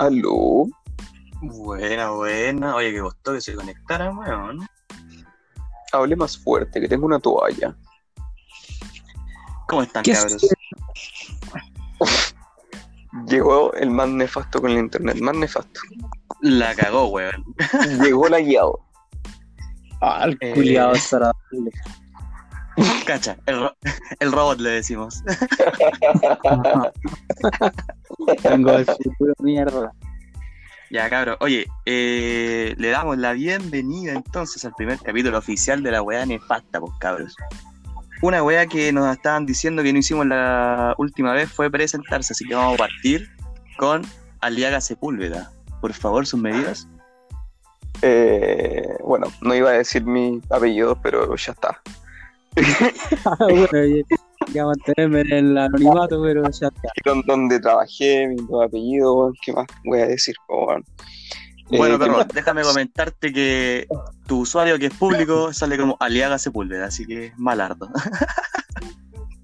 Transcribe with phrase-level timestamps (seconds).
[0.00, 0.66] Aló.
[1.42, 2.74] Buena, buena.
[2.74, 4.66] Oye, que costó que se conectara, weón.
[5.92, 7.76] Hable más fuerte, que tengo una toalla.
[9.68, 10.48] ¿Cómo están, ¿Qué cabros?
[13.26, 15.80] Llegó el más nefasto con el internet, más nefasto.
[16.40, 17.44] La cagó, weón.
[18.02, 18.80] Llegó la guiado.
[20.00, 20.54] Ah, el Eh.
[20.54, 21.70] culiado desagradable.
[23.10, 23.76] Cacha, el, ro-
[24.20, 25.20] el robot le decimos.
[28.42, 29.92] Tengo el futuro mierda.
[30.92, 31.36] Ya, cabros.
[31.40, 36.78] Oye, eh, le damos la bienvenida entonces al primer capítulo oficial de la weá nefasta,
[36.78, 37.34] pues, cabros.
[38.22, 42.46] Una weá que nos estaban diciendo que no hicimos la última vez fue presentarse, así
[42.46, 43.28] que vamos a partir
[43.76, 44.02] con
[44.40, 45.50] Aliaga Sepúlveda.
[45.80, 46.86] Por favor, sus medidas.
[48.02, 51.82] Eh, bueno, no iba a decir mi apellido, pero ya está.
[53.38, 56.88] Bueno, ya, ya mantenerme en el anonimato, pero ya está.
[57.26, 60.34] Dónde trabajé, mi nuevo apellido, ¿qué más voy a decir?
[61.70, 62.28] Eh, Bueno, ¿qué perro, más?
[62.28, 63.86] déjame comentarte que
[64.26, 67.88] tu usuario que es público sale como Aliaga Sepúlveda, así que es malardo.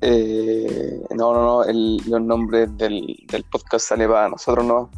[0.03, 4.91] Eh, no, no, no, el- los nombres del, del podcast sale para nosotros, no.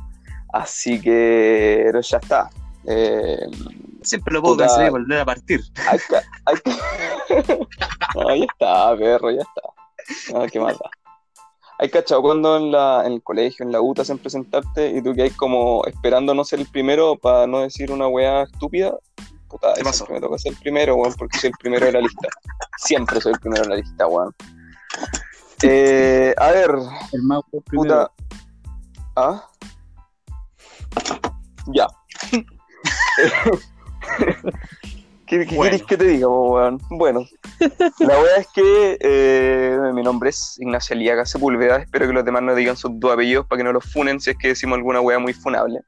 [0.52, 2.50] Así que, pero ya está.
[2.84, 3.38] Eh,
[4.02, 4.66] Siempre lo puedo Puta.
[4.66, 5.60] cancelar y volver a partir.
[8.14, 10.32] No, ya está, perro, ya está.
[10.38, 10.90] No, qué mata.
[11.78, 15.02] Hay cachado cuando en, la, en el colegio, en la U, te hacen presentarte y
[15.02, 18.92] tú que hay como esperando no ser el primero para no decir una weá estúpida.
[19.48, 20.06] Puta, ¿Qué pasó?
[20.10, 22.28] me toca ser el primero, weón, porque soy el primero de la lista.
[22.78, 24.34] Siempre soy el primero de la lista, weón.
[25.62, 26.70] Eh, a ver,
[27.12, 27.94] El más weón primero.
[27.94, 28.12] puta.
[29.16, 29.46] ¿Ah?
[31.68, 31.86] Ya.
[35.28, 35.70] ¿Qué, qué Bueno.
[35.70, 36.80] querés que te diga, po, weón?
[36.88, 37.26] Bueno,
[37.98, 41.76] la wea es que eh, mi nombre es Ignacio Aliaga Sepúlveda.
[41.76, 44.30] Espero que los demás no digan sus dos apellidos para que no los funen si
[44.30, 45.80] es que decimos alguna wea muy funable.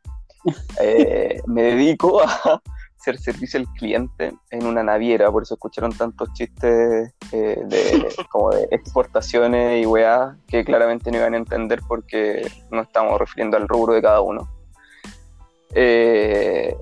[0.81, 2.61] Eh, me dedico a
[2.99, 8.51] hacer servicio al cliente en una naviera, por eso escucharon tantos chistes eh, de, como
[8.51, 13.69] de exportaciones y weas que claramente no iban a entender porque no estamos refiriendo al
[13.69, 14.51] rubro de cada uno.
[15.75, 16.77] Eh,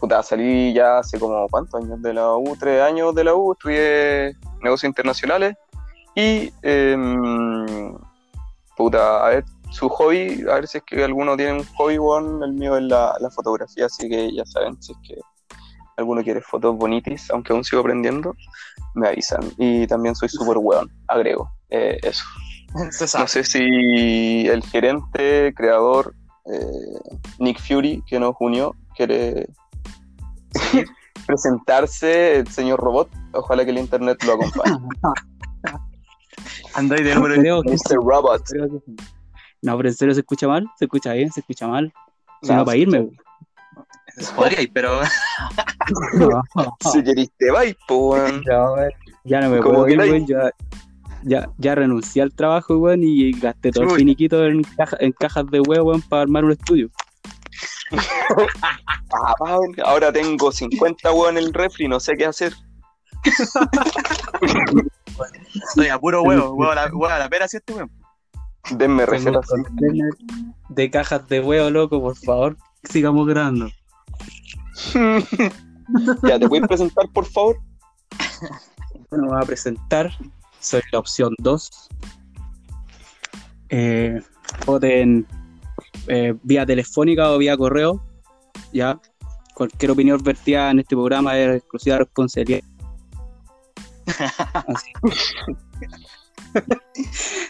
[0.00, 3.52] puta, salí ya hace como cuántos años de la U, tres años de la U,
[3.52, 5.54] estudié negocios internacionales
[6.16, 7.94] y em,
[8.76, 12.42] puta, a ver, su hobby, a ver si es que alguno tiene un hobby, weón,
[12.42, 15.20] el mío es la, la fotografía, así que ya saben, si es que
[15.96, 18.34] alguno quiere fotos bonitis, aunque aún sigo aprendiendo,
[18.94, 19.42] me avisan.
[19.58, 22.24] Y también soy súper weón, agrego, eh, eso.
[23.18, 26.14] No sé si el gerente, creador,
[26.46, 29.48] eh, Nick Fury, que nos unió, quiere
[31.26, 33.08] presentarse, el señor robot.
[33.32, 34.76] Ojalá que el internet lo acompañe.
[36.74, 37.96] Android de número que Mr.
[37.96, 38.42] Robot.
[39.62, 41.92] No, pero en serio se escucha mal, se escucha bien, se escucha mal.
[42.42, 43.08] Si Nah, no, para irme.
[44.34, 45.00] Podría ir, pero
[46.92, 47.76] Si querís te vais.
[47.88, 48.74] No,
[49.24, 50.50] ya no me Como puedo ir, weón, ya,
[51.24, 53.98] ya, ya renuncié al trabajo, weón, y gasté todo el Chuy.
[53.98, 56.88] finiquito en, caja- en cajas de huevo, weón, para armar un estudio.
[59.12, 59.34] Ah,
[59.84, 62.54] ahora tengo 50 weón en el refri, no sé qué hacer.
[65.54, 67.90] estoy a puro huevo, huevo a la, huevo a la pera, ¿sí este weón?
[68.70, 69.46] Denme recetas.
[70.68, 72.56] de cajas de huevo, loco, por favor.
[72.84, 73.68] Sigamos grabando.
[76.22, 77.60] ya, ¿te puedes presentar, por favor?
[79.10, 80.10] Bueno, me voy a presentar.
[80.60, 81.88] Soy la opción 2.
[83.70, 84.20] Eh,
[84.66, 85.26] voten
[86.08, 88.02] eh, vía telefónica o vía correo.
[88.72, 89.00] Ya.
[89.54, 92.62] Cualquier opinión vertida en este programa es exclusiva responsabilidad.
[94.66, 94.92] Así.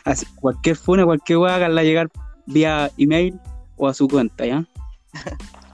[0.05, 2.09] Así, cualquier funa, cualquier hueá, háganla llegar
[2.47, 3.39] vía email
[3.77, 4.65] o a su cuenta, ¿ya?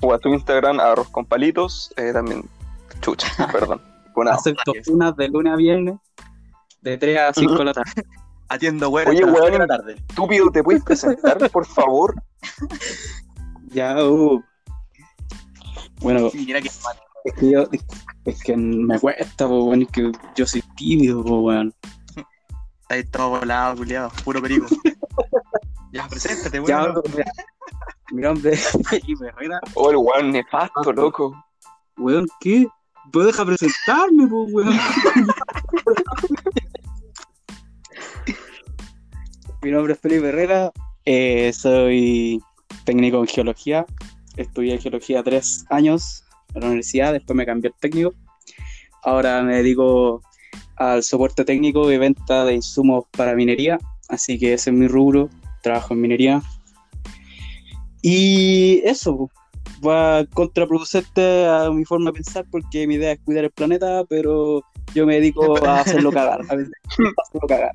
[0.00, 2.44] O a tu Instagram, arroz con palitos, eh, también.
[3.00, 3.80] Chucha, perdón.
[4.30, 5.96] Acepto funas de lunes a viernes,
[6.80, 7.92] de 3 a 5 de la tarde.
[8.48, 9.66] Atiendo huevo Oye, weón.
[9.66, 9.96] tarde.
[10.08, 12.14] Estúpido, ¿te puedes presentar, por favor?
[13.68, 14.42] Ya, uh.
[16.00, 17.64] Bueno, Mira que Es que yo,
[18.24, 21.74] es que me cuesta, po, weón, es que yo soy tímido, po, weón.
[22.88, 24.66] ahí todo volado, culiado, puro perico.
[25.92, 27.02] ya, preséntate, Ya, weón.
[27.14, 27.32] mira,
[28.12, 29.60] mi nombre es Felipe Herrera.
[29.74, 31.34] Oh, el weón nefasto, loco.
[31.98, 32.66] Weón, ¿qué?
[33.12, 34.78] ¿Puedo dejar presentarme, po, weón?
[39.66, 40.70] mi nombre es Felipe Herrera,
[41.04, 42.40] eh, soy
[42.84, 43.84] técnico en geología.
[44.36, 46.22] Estudié geología tres años
[46.54, 48.14] en la universidad, después me cambié al técnico.
[49.02, 50.22] Ahora me dedico
[50.76, 55.30] al soporte técnico y venta de insumos para minería, así que ese es mi rubro,
[55.64, 56.42] trabajo en minería.
[58.02, 59.28] Y eso
[59.84, 64.62] va contraproducente a mi forma de pensar porque mi idea es cuidar el planeta, pero
[64.94, 66.40] yo me dedico a hacerlo cagar.
[66.42, 67.72] A hacerlo cagar.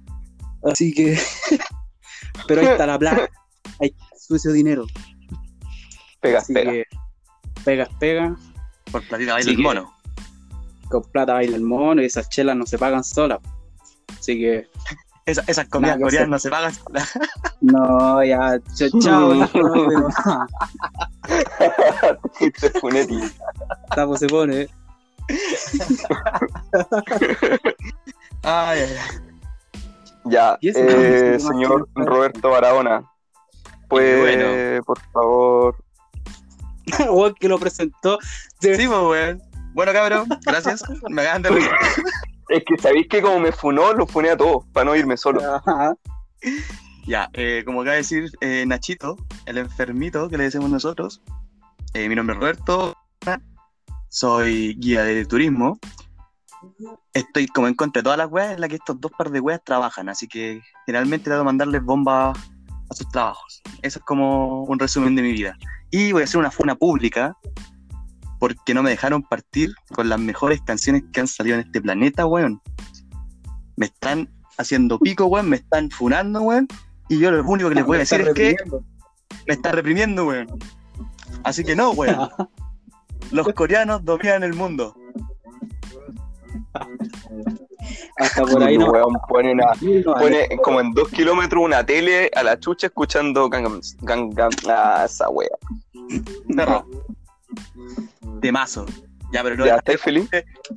[0.64, 1.18] Así que.
[2.48, 3.30] pero ahí está la plata.
[3.80, 4.86] Hay sucio dinero.
[6.19, 6.72] Pegas, Así pega.
[6.72, 6.83] que
[7.66, 8.36] pegas, pega.
[8.92, 9.94] Por platita baila Así el que- mono.
[10.89, 13.39] Con plata baila el mono y esas chelas no se pagan solas.
[14.19, 14.68] Así que.
[15.25, 16.74] Esa- esas comidas Nada coreanas no se pagan.
[17.62, 18.60] No, ya.
[18.75, 19.48] Chao, chao.
[23.95, 24.68] Tapo se pone.
[28.44, 29.31] Ay, ay, ay.
[30.25, 31.88] Ya, eh, ¿qué más señor?
[31.95, 33.03] Roberto Barahona.
[33.89, 34.83] Pues, Bueno.
[34.85, 35.75] por favor.
[37.39, 38.18] Que lo presentó.
[38.62, 39.41] de- Sí, pues, weón.
[39.73, 40.83] Bueno, cabrón, gracias.
[41.09, 41.69] Me acaban de reír.
[42.50, 45.41] Es que sabéis que como me funó, lo funé a todos, para no irme solo.
[45.56, 45.94] Ajá.
[47.07, 49.15] Ya, eh, como acaba de decir eh, Nachito,
[49.45, 51.21] el enfermito que le decimos nosotros,
[51.94, 52.95] eh, mi nombre es Roberto,
[54.09, 55.79] soy guía de turismo.
[57.13, 59.40] Estoy como en contra de todas las weas en las que estos dos par de
[59.40, 62.38] weas trabajan, así que generalmente trato de mandarles bombas
[62.90, 63.62] a sus trabajos.
[63.81, 65.58] Eso es como un resumen de mi vida.
[65.90, 67.36] Y voy a hacer una funa pública
[68.40, 72.25] porque no me dejaron partir con las mejores canciones que han salido en este planeta,
[72.25, 72.62] weón.
[73.75, 76.68] Me están haciendo pico, weón, me están funando, weón.
[77.07, 78.56] Y yo lo único que les voy a decir es que
[79.48, 80.48] me está reprimiendo, weón.
[81.44, 82.30] Así que no, weón.
[83.31, 84.96] Los coreanos dominan el mundo.
[88.18, 88.91] Hasta por ahí no.
[88.91, 94.51] Weón, no pone como en dos kilómetros una tele a la chucha escuchando Gangnam Gangnam
[94.69, 95.50] ah, esa wea.
[96.56, 96.85] Perro.
[98.41, 98.85] Temazo.
[99.31, 100.29] Ya, pero no ¿Ya estáis feliz?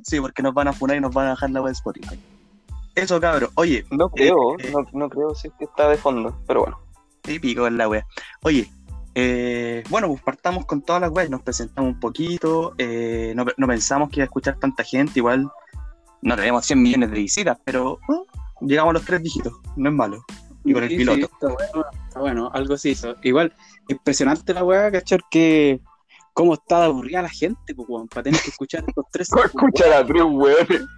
[0.03, 2.19] Sí, porque nos van a funar y nos van a dejar la web de Spotify.
[2.95, 3.49] Eso, cabrón.
[3.55, 6.79] Oye, No creo, eh, no, no creo si es que está de fondo, pero bueno.
[7.21, 8.07] típico en la wea.
[8.43, 8.71] Oye,
[9.15, 13.67] eh, bueno, pues partamos con todas las weas, nos presentamos un poquito, eh, no, no
[13.67, 15.49] pensamos que iba a escuchar tanta gente, igual
[16.25, 19.95] no tenemos 100 millones de visitas, pero eh, llegamos a los tres dígitos, no es
[19.95, 20.25] malo.
[20.63, 21.17] Y con el Sí, piloto.
[21.17, 23.15] sí, está bueno, está bueno, algo se hizo.
[23.23, 23.55] Igual,
[23.87, 25.79] impresionante la weá, cachar que
[26.33, 29.29] cómo está de aburrida la gente, pues, weón, para tener que escuchar estos tres.
[29.31, 30.81] ¿Cómo escuchar a tres weones?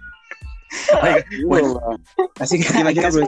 [1.46, 2.04] Bueno, weón.
[2.40, 3.26] Así que Imagínate-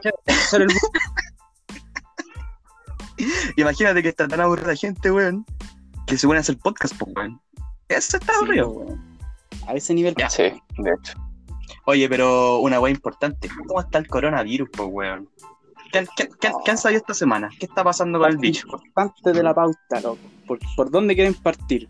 [3.57, 5.45] Imagínate que está tan aburrida la gente, weón,
[6.07, 7.41] que se pone a hacer podcast, pues, weón.
[7.89, 8.71] Eso está aburrido.
[8.71, 9.19] weón.
[9.67, 10.15] A ese nivel.
[10.17, 10.31] Ya.
[10.31, 10.43] Sí,
[10.79, 11.13] de hecho.
[11.91, 15.29] Oye, pero una wea importante, ¿cómo está el coronavirus, pues, weón?
[15.93, 17.49] ¿Qué, han- qué- qué- qué han sabido esta semana?
[17.59, 18.67] ¿Qué está pasando con el bicho?
[18.69, 20.19] Importante de la pauta, loco.
[20.47, 21.89] ¿Por, por dónde quieren partir?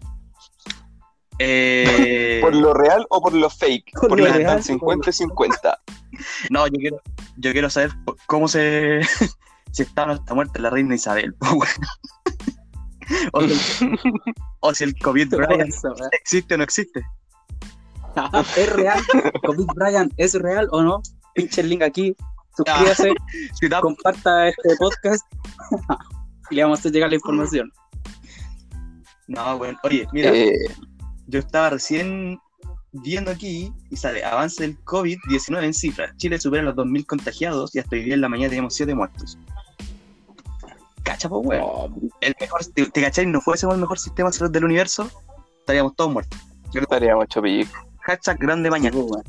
[1.39, 3.93] Eh, ¿Por lo real o por lo fake?
[3.93, 5.81] Por Por, lo real, están 50 y 50.
[6.51, 7.01] No, yo quiero,
[7.37, 7.91] yo quiero saber
[8.27, 9.01] cómo se.
[9.73, 11.59] si está no está muerta la reina Isabel, weón.
[13.33, 13.91] O, si-
[14.61, 15.35] o si el COVID
[16.13, 17.03] existe o no existe.
[18.57, 19.01] ¿Es real?
[19.45, 21.03] ¿Covid Brian es real o no?
[21.35, 22.17] Pinche el link aquí.
[22.57, 23.15] Suscríbase,
[23.81, 25.25] comparta este podcast
[26.51, 27.73] y le vamos a hacer llegar la información.
[29.29, 29.79] No, weón.
[29.85, 30.57] Oye, mira, Eh,
[31.29, 32.41] yo estaba recién
[32.93, 36.17] viendo aquí y sale avance del COVID-19 en cifras.
[36.17, 39.39] Chile supera los 2.000 contagiados y hasta hoy día en la mañana teníamos 7 muertos.
[41.05, 41.63] Cacha, pues, weón.
[41.65, 41.89] Oh,
[42.21, 43.27] El mejor, ¿te, te cachai?
[43.27, 45.09] ¿No fuésemos el mejor sistema de salud del universo?
[45.61, 46.39] Estaríamos todos muertos.
[46.75, 47.90] estaríamos chopillico.
[48.11, 48.97] Hashtag grande mañana.
[48.97, 49.23] weón.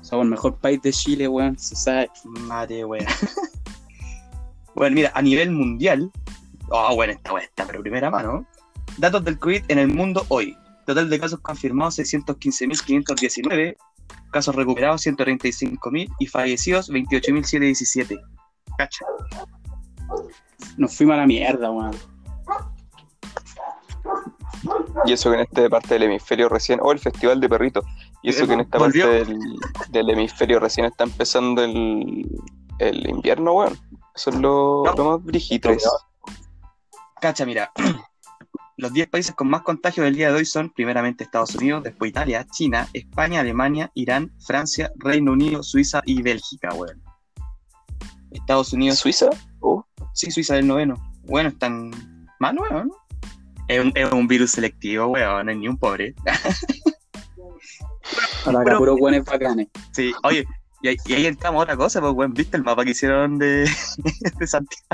[0.00, 1.56] Somos el mejor país de Chile, weón.
[1.56, 2.10] Se sabe.
[2.24, 3.06] Madre wea.
[4.74, 6.10] bueno, mira, a nivel mundial.
[6.70, 8.44] Oh, bueno, esta wea está, pero primera mano.
[8.98, 10.56] Datos del COVID en el mundo hoy.
[10.86, 13.76] Total de casos confirmados 615.519.
[14.32, 18.20] Casos recuperados 135.000 y fallecidos 28.717.
[18.76, 19.06] Cacha.
[20.78, 21.94] Nos fuimos a la mierda, weón.
[25.04, 27.84] Y eso que en esta parte del hemisferio recién, o el festival de perritos,
[28.22, 29.38] y eso que en esta parte del,
[29.90, 32.28] del hemisferio recién está empezando el,
[32.78, 33.78] el invierno, weón.
[34.14, 34.94] Eso es lo, No.
[34.94, 35.84] lo más brigitres.
[37.20, 37.72] Cacha, mira.
[38.78, 42.10] Los 10 países con más contagios del día de hoy son primeramente Estados Unidos, después
[42.10, 47.00] Italia, China, España, Alemania, Irán, Francia, Reino Unido, Suiza y Bélgica, weón.
[48.30, 49.28] Estados Unidos ¿Suiza?
[49.60, 50.96] Oh, Sí, Suiza del noveno.
[51.24, 51.90] Bueno, están
[52.40, 52.90] mal, weón.
[53.72, 56.14] Es un, es un virus selectivo, weón, no es ni un pobre.
[58.44, 59.68] Para Pero- que puros buenos bacanes.
[59.92, 60.44] Sí, oye,
[60.82, 63.38] y ahí, y ahí entramos a otra cosa, pues, weón, ¿viste el mapa que hicieron
[63.38, 63.70] de,
[64.38, 64.86] de Santiago?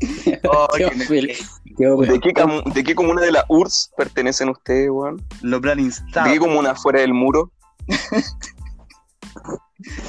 [0.50, 0.90] Oh, Qué.
[1.06, 1.86] Qué.
[1.86, 2.32] ¿De qué,
[2.74, 5.24] ¿De qué comuna de la URSS pertenecen ustedes, weón?
[5.40, 5.92] Lo plan ¿De
[6.24, 7.52] qué comuna fuera del muro?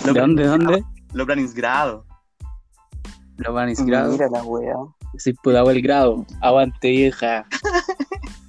[0.03, 0.83] ¿De dónde, de dónde?
[1.13, 2.05] lo plan insgrado.
[3.37, 4.05] Lo van a inscribir.
[4.09, 4.75] Mira la weá.
[5.17, 6.25] Soy Pudahuel el grado.
[6.41, 7.45] Aguante, vieja.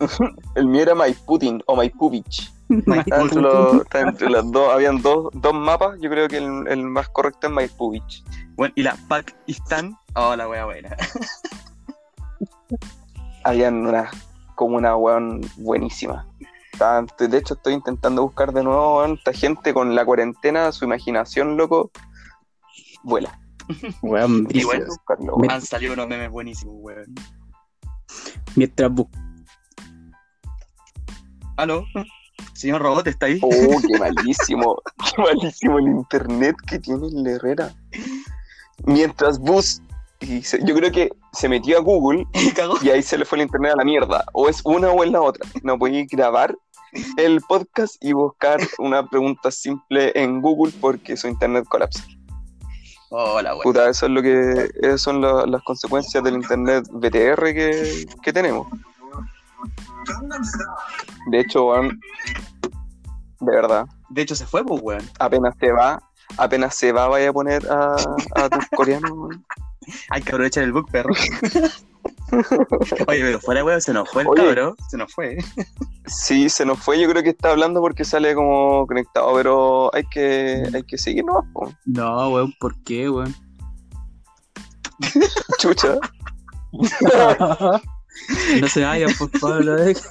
[0.55, 2.53] El mío era Maiputin o Maipuvich.
[2.69, 6.67] Está entre, los, está entre las dos, habían dos, dos mapas, yo creo que el,
[6.69, 8.25] el más correcto es Maipuvich.
[8.57, 9.97] Bueno, y la Pakistán.
[10.15, 10.97] Oh, la wea buena.
[13.45, 14.11] Habían una
[14.57, 16.27] como una weón buenísima.
[17.19, 21.91] De hecho, estoy intentando buscar de nuevo, esta gente con la cuarentena, su imaginación, loco,
[23.03, 23.39] vuela.
[24.03, 24.87] Weón, Y bueno,
[25.19, 25.51] weón.
[25.51, 27.15] Han salido unos memes buenísimos, weón.
[28.55, 29.09] mientras bus-
[31.57, 31.85] ¿Aló?
[32.55, 33.39] Señor Robot, ¿está ahí?
[33.43, 34.81] Oh, qué malísimo,
[35.15, 37.75] qué malísimo el internet que tiene el Herrera.
[38.85, 39.81] Mientras Bus,
[40.21, 42.27] y se- yo creo que se metió a Google
[42.83, 44.25] y ahí se le fue el internet a la mierda.
[44.35, 45.49] O es una o es la otra.
[45.63, 46.55] No podéis grabar
[47.17, 52.05] el podcast y buscar una pregunta simple en Google porque su internet colapsa.
[53.19, 53.63] Hola, weón.
[53.63, 58.31] Puta, eso es lo que esas son la- las consecuencias del internet BTR que, que
[58.33, 58.67] tenemos.
[61.31, 61.99] De hecho, weón,
[63.41, 65.03] de verdad, De hecho, se fue, pues, weón.
[65.19, 65.99] apenas se va,
[66.37, 67.97] apenas se va, vaya a poner a,
[68.35, 69.11] a tus coreanos.
[69.13, 69.47] weón.
[70.11, 71.15] Hay que aprovechar el book, perro.
[73.09, 74.43] Oye, pero fuera, weón, se nos fue el Oye.
[74.43, 74.77] cabro.
[74.89, 75.39] Se nos fue.
[76.07, 80.05] Sí, se nos fue, yo creo que está hablando porque sale como conectado, pero hay
[80.05, 81.73] que, hay que seguirnos, po.
[81.85, 83.35] No, weón, ¿por qué, weón?
[85.59, 85.97] chucha.
[88.61, 90.09] no se vayan, por favor, lo dejo.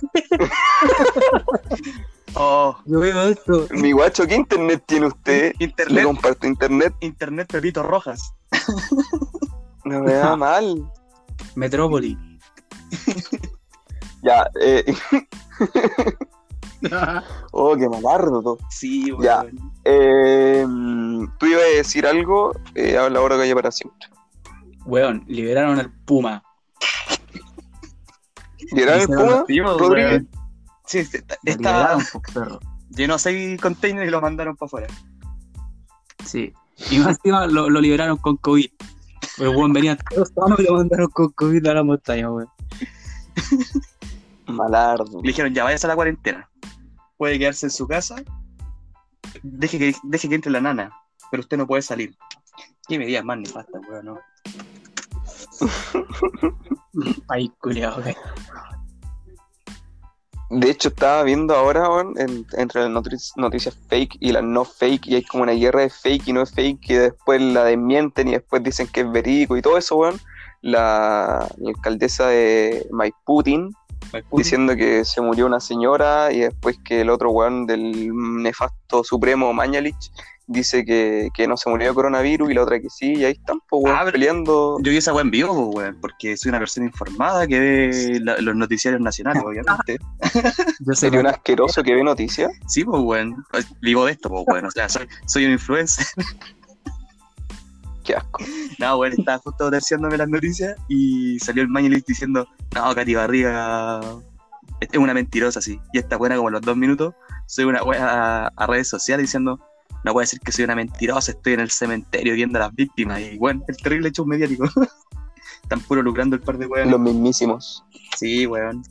[2.35, 3.67] Oh, Yo veo esto.
[3.71, 5.53] Mi guacho, ¿qué internet tiene usted?
[5.57, 6.03] Le internet.
[6.03, 8.33] comparto internet, Internet Pepito Rojas.
[9.85, 10.91] no me da mal.
[11.55, 12.17] Metrópoli.
[14.23, 14.83] Ya, eh.
[17.51, 18.57] oh, qué malardo.
[18.71, 19.23] Sí, weón.
[19.23, 19.45] Ya.
[19.83, 20.65] Eh,
[21.37, 24.07] Tú ibas a decir algo, eh, habla ahora que haya para siempre.
[24.85, 26.41] Weón, liberaron al Puma.
[28.71, 29.43] ¿Vieron el Hicieron Puma?
[29.47, 30.11] Sí, Rodríguez.
[30.11, 30.29] weón.
[30.87, 32.47] Sí, sí, está, está- liberaron, pues,
[32.89, 34.87] llenó seis containers y lo mandaron para afuera.
[36.25, 36.51] Sí.
[36.89, 38.71] Y más encima lo, lo liberaron con COVID.
[39.37, 42.49] Pero weón venía todos sanos y lo mandaron con COVID a la montaña, weón.
[44.47, 45.21] Malardo.
[45.21, 46.49] Le dijeron, ya vayas a la cuarentena.
[47.17, 48.15] Puede quedarse en su casa.
[49.43, 50.91] Deje que, deje que entre la nana.
[51.31, 52.15] Pero usted no puede salir.
[52.87, 54.19] Qué medidas más nefastas, weón, no.
[57.27, 58.15] Ay, culiao, weón.
[60.57, 61.85] De hecho, estaba viendo ahora,
[62.57, 65.89] entre las notici- noticias fake y las no fake, y hay como una guerra de
[65.89, 69.61] fake y no fake, que después la desmienten y después dicen que es verídico y
[69.61, 70.19] todo eso, weón.
[70.61, 73.75] La, la alcaldesa de Maiputin
[74.31, 79.53] diciendo que se murió una señora y después que el otro weón del nefasto supremo
[79.53, 80.11] Mañalich
[80.47, 83.31] dice que, que no se murió de coronavirus y la otra que sí, y ahí
[83.31, 84.77] están, pues, weón, Ah, peleando.
[84.83, 88.19] Yo vi esa weá en vivo, po, weón, porque soy una persona informada que ve
[88.21, 89.97] la- los noticiarios nacionales, obviamente.
[90.81, 92.51] Yo sé Sería un asqueroso que ve noticias.
[92.67, 93.43] Sí, pues, weón.
[93.81, 94.65] Vivo de esto, pues, weón.
[94.65, 96.05] O sea, soy, soy un influencer.
[98.05, 98.43] Qué asco.
[98.77, 103.99] No, weón, estaba justo terciándome las noticias y salió el Mañalich diciendo, no, Katy Barriga
[104.79, 105.79] es una mentirosa, sí.
[105.91, 107.13] Y esta buena como los dos minutos,
[107.47, 109.59] soy una wea a, redes sociales diciendo,
[110.03, 113.21] no puede decir que soy una mentirosa, estoy en el cementerio viendo a las víctimas.
[113.21, 114.65] Y bueno, el terrible hecho mediático.
[115.63, 116.91] Están puro lucrando el par de weones.
[116.91, 117.83] Los mismísimos.
[118.17, 118.83] Sí, weón.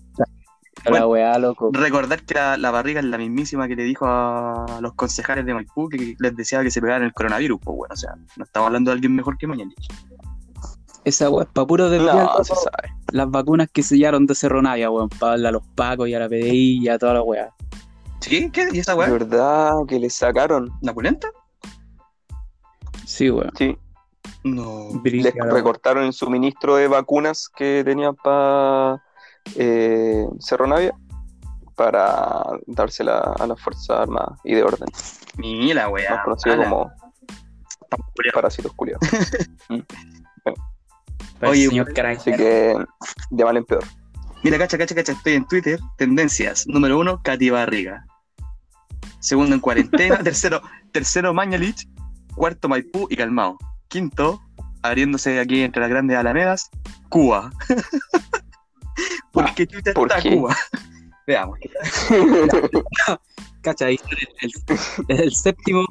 [0.90, 1.70] La weá, loco.
[1.72, 5.54] Recordar que la, la barriga es la mismísima que le dijo a los concejales de
[5.54, 8.66] Maipú que les deseaba que se pegaran el coronavirus, pues bueno, o sea, no estamos
[8.68, 9.88] hablando de alguien mejor que Mañalich.
[11.04, 12.94] Esa weá es pa' puro desviar No, se sabe.
[13.12, 16.18] las vacunas que sellaron de Cerro Navia, weón, para darle a los pacos y a
[16.18, 17.50] la PDI y a toda la weá.
[18.20, 18.50] ¿Sí?
[18.50, 18.68] ¿Qué?
[18.72, 19.10] ¿Y esa De weá?
[19.10, 20.70] verdad que le sacaron.
[20.80, 21.28] ¿Napulenta?
[23.04, 23.50] Sí, weón.
[23.56, 23.76] Sí,
[24.44, 24.88] No.
[25.04, 29.03] les la recortaron el suministro de vacunas que tenían para
[29.56, 30.94] eh, Cerro Navia
[31.76, 34.88] para dársela a las Fuerzas Armadas y de orden,
[35.38, 36.10] Ni la weá.
[36.16, 36.92] más conocido como
[38.32, 39.08] parásitos culiados.
[41.40, 42.36] Para Oye, el señor Así Carajero.
[42.36, 42.74] que
[43.30, 43.84] de mal en peor.
[44.44, 45.80] Mira, cacha, cacha, cacha, estoy en Twitter.
[45.96, 46.64] Tendencias.
[46.68, 48.04] Número uno, Katy Barriga.
[49.18, 50.18] Segundo, en cuarentena.
[50.22, 51.88] tercero, tercero, Mañalich.
[52.36, 53.58] Cuarto, Maipú y Calmao.
[53.88, 54.40] Quinto,
[54.82, 56.70] abriéndose aquí entre las grandes alamedas,
[57.08, 57.50] Cuba.
[59.32, 60.36] ¿Por qué Twitter ¿Por está qué?
[60.36, 60.56] Cuba?
[61.26, 61.58] Veamos.
[63.62, 63.98] Cacha, el,
[64.42, 64.52] el-
[65.08, 65.86] el séptimo,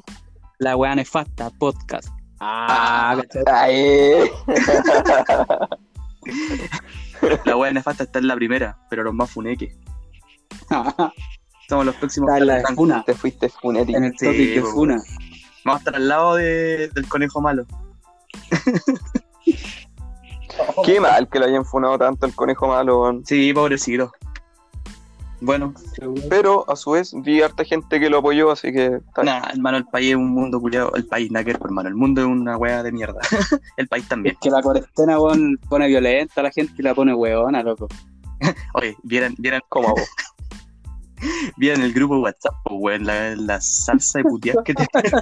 [0.59, 2.07] la weá nefasta, podcast.
[2.39, 3.19] Ah.
[3.51, 4.29] Ay.
[7.45, 9.75] La wea nefasta está en la primera, pero los más funeques.
[11.67, 12.29] Somos los próximos.
[12.29, 12.75] Está en la de.
[12.75, 13.97] Funa, Te fuiste funético.
[13.97, 14.73] en el Sí, topic de weón.
[14.73, 15.03] Funa.
[15.65, 17.65] Vamos a estar al lado de- del conejo malo.
[20.85, 23.25] Qué mal que lo hayan funado tanto el conejo malo, weón.
[23.25, 24.11] Sí, pobrecito.
[25.43, 25.73] Bueno,
[26.29, 29.85] Pero a su vez vi harta gente que lo apoyó, así que nada, hermano, el
[29.85, 30.93] país es un mundo culiado.
[30.95, 31.89] El país, ver, hermano.
[31.89, 33.19] El mundo es una wea de mierda.
[33.77, 34.35] el país también.
[34.35, 37.89] Es que la cuarentena, weón, pone violenta a la gente y la pone weona, loco.
[38.75, 40.09] Oye, vieran, vieran, como a vos.
[41.57, 45.21] vieran el grupo de WhatsApp, weón, la, la salsa de putear que tenemos.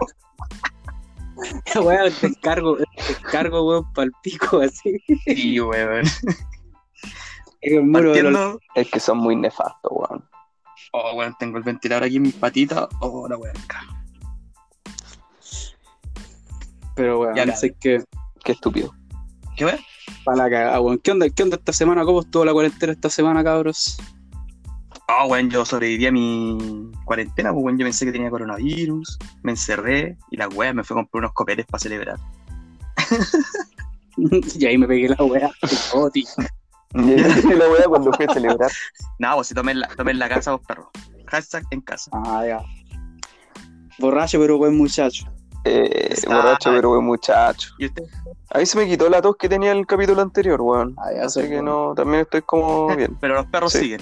[1.82, 4.98] weón, descargo, descargo, weón, pa'l pico, así.
[5.26, 6.06] Sí, weón.
[7.62, 8.60] Es el muro de los- Partiendo.
[8.76, 10.26] Es que son muy nefastos, weón.
[10.94, 12.88] Oh, weón, tengo el ventilador aquí en mis patitas.
[13.00, 13.56] Oh, la weón.
[16.96, 18.04] Pero, weón, Ya, no sé qué.
[18.44, 18.94] Qué estúpido.
[19.56, 19.80] ¿Qué weón?
[20.26, 20.98] Para la cagada, weón.
[21.00, 22.04] ¿Qué onda, ¿Qué onda esta semana?
[22.04, 23.98] ¿Cómo estuvo la cuarentena esta semana, cabros?
[25.20, 26.58] Oh, weón, yo sobreviví a mi
[27.06, 27.78] cuarentena, pues, weón.
[27.78, 31.34] Yo pensé que tenía coronavirus, me encerré y la weá me fue a comprar unos
[31.34, 32.18] copetes para celebrar.
[34.18, 35.50] y ahí me pegué la weá.
[35.94, 36.26] Oh, tío.
[36.94, 37.00] Y
[37.54, 38.72] la weá cuando fui a celebrar.
[39.20, 40.90] Nada, vos si tomé en la, tomé en la casa, vos perro.
[41.28, 42.12] Hashtag en casa.
[42.14, 42.60] Ah, ya.
[44.00, 45.26] Borracho, pero buen muchacho.
[45.64, 47.70] Eh, Está- borracho, pero buen muchacho.
[47.78, 48.04] ¿Y usted?
[48.50, 50.96] A mí se me quitó la tos que tenía el capítulo anterior, weón.
[50.98, 51.66] Ah, ya Así sé, que weón.
[51.66, 53.16] no, también estoy como bien.
[53.22, 53.80] Pero los perros Sí.
[53.80, 54.02] siguen.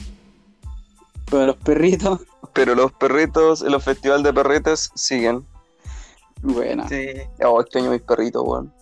[1.29, 2.19] Pero los perritos,
[2.53, 5.45] Pero los perritos, los festival de perretas siguen.
[6.41, 6.87] buena.
[6.87, 7.07] Sí.
[7.43, 8.73] Oh, extraño mis perritos, weón.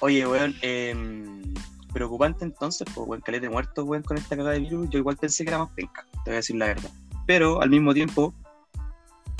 [0.00, 1.54] Oye, weón, em,
[1.92, 4.90] preocupante entonces, pues, weón, caleta de muertos, weón, con esta cagada de virus.
[4.90, 6.90] Yo igual pensé que era más penca, te voy a decir la verdad.
[7.26, 8.34] Pero al mismo tiempo,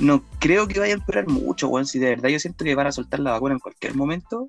[0.01, 1.87] no creo que vayan a esperar mucho, weón.
[1.87, 4.49] Si de verdad yo siento que van a soltar la vacuna en cualquier momento,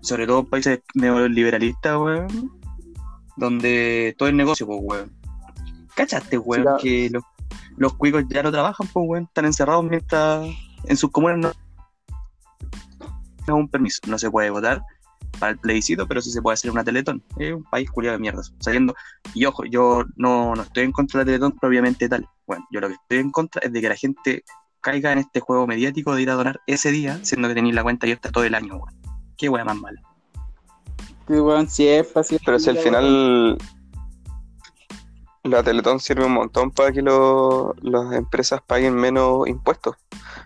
[0.00, 2.60] sobre todo en países neoliberalistas, weón,
[3.36, 5.21] donde todo es negocio, pues, weón.
[5.94, 7.22] ¿Cachaste, weón, Sí, que los,
[7.76, 9.24] los cuicos ya no trabajan, pues, weón?
[9.24, 10.48] Están encerrados mientras
[10.84, 11.52] en sus comunas no
[13.46, 14.82] no un permiso, no se puede votar
[15.38, 17.22] para el plebiscito, pero sí se puede hacer una teletón.
[17.38, 18.42] Es un país culiado de mierda.
[18.60, 18.94] Saliendo,
[19.34, 22.28] y ojo, yo no, no estoy en contra de la teletón propiamente tal.
[22.46, 24.44] Bueno, yo lo que estoy en contra es de que la gente
[24.80, 27.82] caiga en este juego mediático de ir a donar ese día, siendo que tenéis la
[27.82, 28.94] cuenta abierta todo el año, weón.
[29.36, 30.00] Qué wea más mala.
[31.26, 32.38] Sí, weón, siempre así.
[32.44, 33.58] Pero si al final
[35.44, 39.96] la Teletón sirve un montón para que lo- las empresas paguen menos impuestos.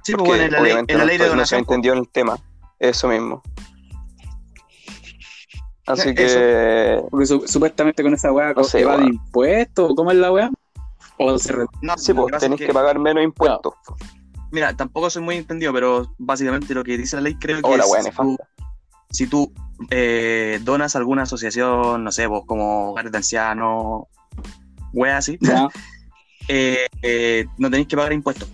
[0.02, 1.56] Sí, Porque pues bueno, en la ley, obviamente en la no, ley de no se
[1.58, 2.38] entendió en el tema.
[2.78, 3.42] Eso mismo.
[5.86, 10.16] Así que Porque su- supuestamente con esa weá No se va de impuestos, ¿cómo es
[10.16, 10.50] la weá?
[11.18, 13.74] O se re- No, sí, pues tenéis que pagar menos impuestos.
[14.50, 17.76] Mira, tampoco soy muy entendido, pero básicamente lo que dice la ley creo que Oh,
[17.76, 18.36] la es wea si tú,
[19.10, 19.52] si tú
[19.90, 24.04] eh, donas a alguna asociación, no sé, vos como hogares de ancianos,
[24.96, 25.38] wea así,
[26.48, 28.48] eh, eh, no tenéis que pagar impuestos.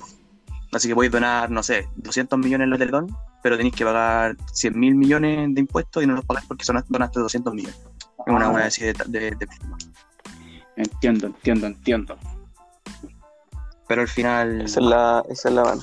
[0.72, 4.37] Así que podéis donar, no sé, 200 millones en la Teletón, pero tenéis que pagar
[4.52, 7.78] 100 mil millones de impuestos y no los pagáis porque son, donaste 200 millones.
[8.26, 8.50] Es una Ah.
[8.50, 9.48] wea así de, de, de-
[10.76, 12.16] Entiendo, entiendo, entiendo.
[13.88, 15.83] Pero al final, Esa es la, esa es la mano.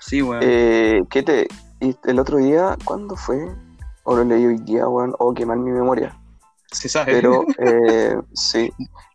[0.00, 0.40] sí, weón.
[0.44, 1.48] Eh, ¿Qué te.?
[2.04, 3.36] el otro día, ¿cuándo fue?
[4.04, 5.14] O lo leí hoy día, weón.
[5.18, 6.16] Oh, qué mal mi memoria.
[6.70, 7.12] se sabe.
[7.12, 8.70] Pero, eh, sí.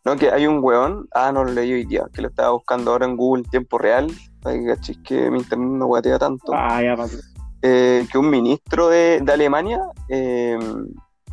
[0.06, 1.08] No, que hay un weón.
[1.14, 2.06] Ah, no lo leí hoy día.
[2.14, 4.08] Que lo estaba buscando ahora en Google en tiempo real.
[4.46, 6.54] Ay, cachis que mi internet no guatea tanto.
[6.54, 7.08] Ah, ya, pa-
[7.62, 10.58] Eh, que un ministro de, de Alemania, eh,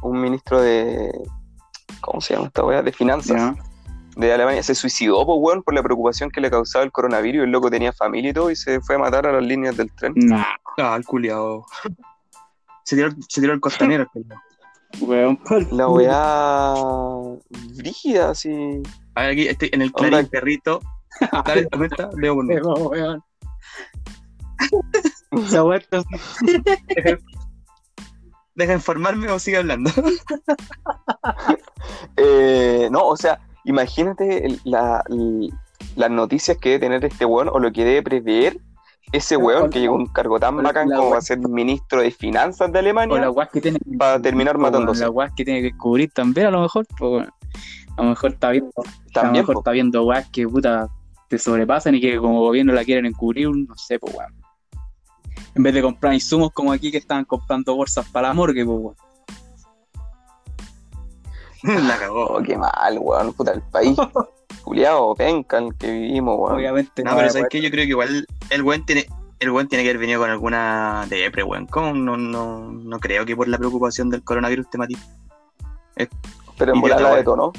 [0.03, 1.13] un ministro de.
[2.01, 2.83] ¿Cómo se llama esta weá?
[2.83, 3.37] De finanzas
[4.17, 7.45] de Alemania, se suicidó, pues, weón, por la preocupación que le causaba el coronavirus.
[7.45, 9.93] El loco tenía familia y todo y se fue a matar a las líneas del
[9.93, 10.13] tren.
[10.17, 10.43] Nah,
[10.79, 11.65] Ah, el culiao.
[12.83, 14.27] Se tiró, se tiró el costanero, el.
[15.01, 16.75] Weón, pa'l La weá
[17.77, 18.83] brígida, así.
[19.15, 20.09] A ver, aquí estoy en el Onda.
[20.09, 20.81] clarín perrito.
[21.47, 22.55] Dale, comenta, leo por mí.
[22.55, 23.23] Pero, weón.
[25.33, 26.03] Esa weá está-
[28.55, 29.91] Deja informarme o sigue hablando.
[32.17, 35.51] Eh, no, o sea, imagínate el- la- l-
[35.97, 38.59] las noticias que debe tener este weón o lo que debe prever
[39.13, 42.11] ese weón que llegó a un cargo tan bacán como va a ser ministro de
[42.11, 45.03] finanzas de O la Alemania weá que tiene que para terminar matándose.
[45.03, 46.87] La weá que tiene que cubrir también, a lo mejor.
[46.99, 47.29] pues,
[47.97, 49.61] a lo mejor está viendo, a lo También, mejor po.
[49.61, 50.89] está viendo weas que puta
[51.29, 54.35] te sobrepasan y que como gobierno la quieren encubrir, no sé, pues weón.
[55.55, 58.79] En vez de comprar insumos como aquí que estaban comprando bolsas para la morgue, pues
[58.79, 58.97] weón.
[61.89, 62.27] La cagó.
[62.27, 63.97] Oh, qué mal, weón, puta, el país.
[64.67, 66.57] Juliado, penca en el que vivimos, weón.
[66.57, 67.33] Obviamente No, no, pero weón.
[67.33, 69.07] sabes que yo creo que igual el buen tiene.
[69.39, 71.67] El buen tiene que haber venido con alguna depre, weón.
[71.67, 71.93] ¿Cómo?
[71.93, 74.99] No, no, no creo que por la preocupación del coronavirus te matís.
[76.59, 77.19] Pero en volar la weón.
[77.19, 77.53] detonó.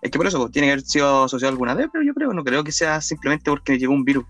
[0.00, 2.32] Es que por eso pues, tiene que haber sido asociado a alguna depre, yo creo.
[2.32, 4.24] No creo que sea simplemente porque llegó un virus.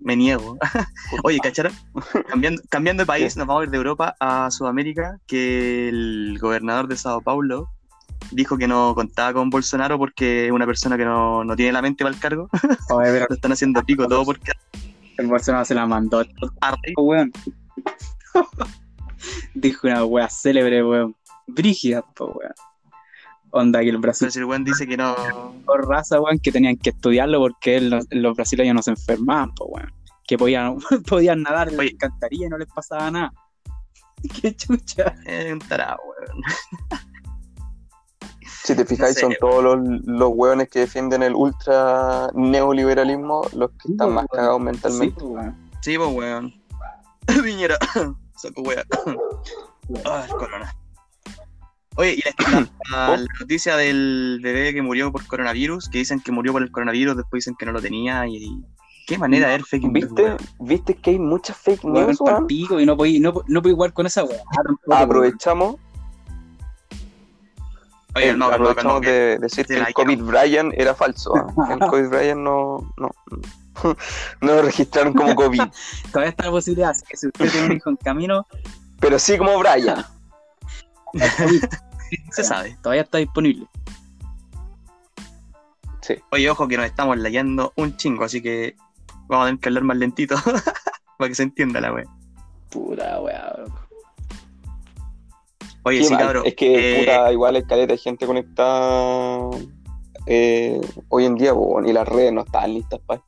[0.00, 0.58] me niego.
[1.22, 1.72] Oye, ¿cacharon?
[2.28, 6.88] Cambiando, cambiando de país, nos vamos a ir de Europa a Sudamérica, que el gobernador
[6.88, 7.68] de Sao Paulo
[8.30, 11.82] dijo que no contaba con Bolsonaro porque es una persona que no, no tiene la
[11.82, 12.48] mente para el cargo.
[12.90, 14.52] Oye, pero Lo están haciendo pico todo porque
[15.18, 16.24] el Bolsonaro se la mandó.
[16.60, 16.92] arde.
[16.96, 17.32] weón.
[19.54, 21.16] Dijo una wea célebre, weón.
[21.46, 22.52] Brígida, po, weón.
[23.50, 25.16] Onda que el Brasil Pero el weón dice que no.
[25.64, 29.66] por raza, weón, que tenían que estudiarlo porque él- los brasileños no se enfermaban, po,
[29.66, 29.92] weón.
[30.26, 30.76] Que podían,
[31.08, 33.32] podían nadar en la alcantarilla y no les pasaba nada.
[34.40, 35.14] Qué chucha.
[35.24, 36.42] Es un tarado, weón.
[38.64, 43.70] Si te fijáis, sé, son todos los, los hueones que defienden el ultra neoliberalismo los
[43.70, 44.28] que Sí, están más weón.
[44.32, 45.24] cagados Sí, mentalmente.
[45.80, 46.54] Sí, pues, weón.
[47.44, 47.76] Viñera.
[48.36, 48.84] Saco weón.
[50.04, 50.76] Ah, el corona.
[51.96, 52.20] Oye, y
[52.52, 56.62] la, la- la noticia del bebé que murió por coronavirus, que dicen que murió por
[56.62, 58.62] el coronavirus, después dicen que no lo tenía, y.
[59.06, 60.22] Qué manera de ver fake news, ¿Viste?
[60.22, 60.36] weón.
[60.60, 62.46] ¿Viste que hay muchas fake news, pa'l weón?
[62.46, 64.42] pico y no podí, no, no podí igual con esa weá.
[64.86, 65.02] weón.
[65.02, 65.76] Aprovechamos,
[68.18, 71.34] Oye, calmado, aprovechamos que- de decir que el COVID Brian era falso.
[71.36, 71.46] ¿ah?
[71.72, 73.10] El COVID Brian no, no,
[74.40, 75.62] no lo registraron como COVID,
[76.12, 78.46] Todavía está la posibilidad, así que si usted tiene un hijo en camino,
[79.00, 80.04] pero sí como Brian.
[82.32, 82.76] se sabe.
[82.82, 83.66] todavía está disponible.
[86.02, 86.16] Sí.
[86.32, 88.76] Oye, ojo que nos estamos layando un chingo, así que
[89.28, 90.36] vamos a tener que hablar más lentito
[91.18, 92.04] para que se entienda la wea.
[92.70, 93.87] Puta weá, weón.
[95.88, 96.42] Oye, sí, cabrón.
[96.46, 99.40] Es que, eh, puta, igual hay caleta de gente conectada
[100.26, 103.22] eh, hoy en día, weón, y las redes no están listas para.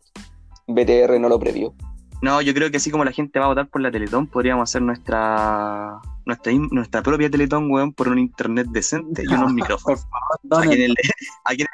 [0.66, 1.74] BTR no lo previó.
[2.22, 4.68] No, yo creo que así como la gente va a votar por la Teletón, podríamos
[4.68, 10.04] hacer nuestra nuestra, nuestra propia Teletón, weón, por un internet decente y unos micrófonos.
[10.04, 10.10] Por
[10.50, 10.94] favor, A quienes, le-
[11.44, 11.68] a, quienes,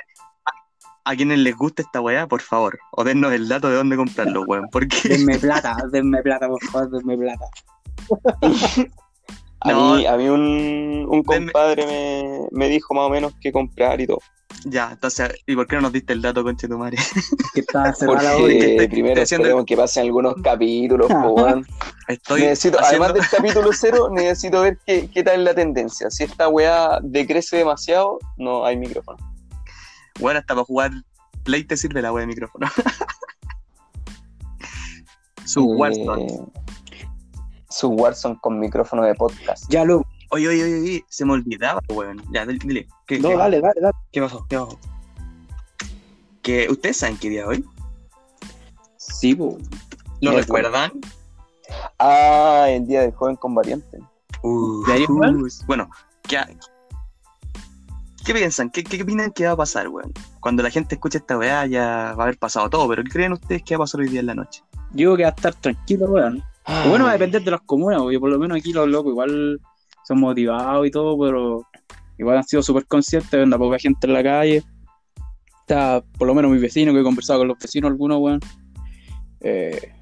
[0.44, 3.96] a- a quienes les guste esta weá, por favor, o dennos el dato de dónde
[3.96, 7.44] comprarlo, weón, porque Denme plata, denme plata, por favor, denme plata.
[9.66, 9.94] A No.
[9.96, 14.07] mí, a mí un, un compadre me, me dijo más o menos qué comprar y
[14.07, 14.18] todo.
[14.64, 16.98] ya, entonces, ¿y por qué no nos diste el dato, conche tu madre?
[17.55, 21.46] Que estaba cerrada Porque primero esperemos que pasen algunos capítulos, po.
[22.09, 26.11] Estoy Necesito, haciendo- además del capítulo cero, necesito ver qué, qué tal es la tendencia.
[26.11, 29.18] Si esta weá decrece demasiado, no hay micrófono.
[30.20, 30.90] Bueno, hasta para jugar
[31.44, 32.66] Play te sirve la wea de micrófono.
[35.44, 36.26] Su Eh, Warzone.
[37.76, 39.64] Su Warzone con micrófono de podcast.
[39.68, 40.02] Ya, lo.
[40.30, 42.22] Oye, oye, oye, oye, se me olvidaba, weón.
[42.32, 42.88] Ya, dile, dile.
[43.06, 43.94] ¿Qué, No, qué- dale, dale, dale.
[44.10, 44.46] ¿Qué pasó?
[44.48, 44.78] ¿Qué pasó?
[46.40, 47.64] Que ustedes saben qué día es hoy.
[48.96, 49.58] Sí, po.
[50.22, 50.90] ¿Lo recuerdan?
[51.98, 53.98] Ah, el día del joven combatiente.
[54.42, 55.42] Uh, ¿De ahí, weón?
[55.42, 55.90] uh, bueno,
[56.22, 56.38] ¿qué,
[58.24, 58.70] ¿qué piensan?
[58.70, 60.14] ¿Qué, ¿Qué opinan que va a pasar, weón?
[60.40, 63.32] Cuando la gente escuche esta weá ya va a haber pasado todo, pero ¿qué creen
[63.32, 64.62] ustedes que va a pasar hoy día en la noche?
[64.92, 66.42] Yo creo que va a estar tranquilo, weón.
[66.68, 69.12] Lo bueno va a depender de las comunas, porque por lo menos aquí los locos
[69.12, 69.61] igual
[70.05, 71.62] son motivados y todo, pero
[72.18, 74.62] igual han sido súper conscientes, anda poca gente en la calle.
[75.61, 78.40] Está, por lo menos mis vecinos, que he conversado con los vecinos algunos, weón.
[79.40, 79.92] eh,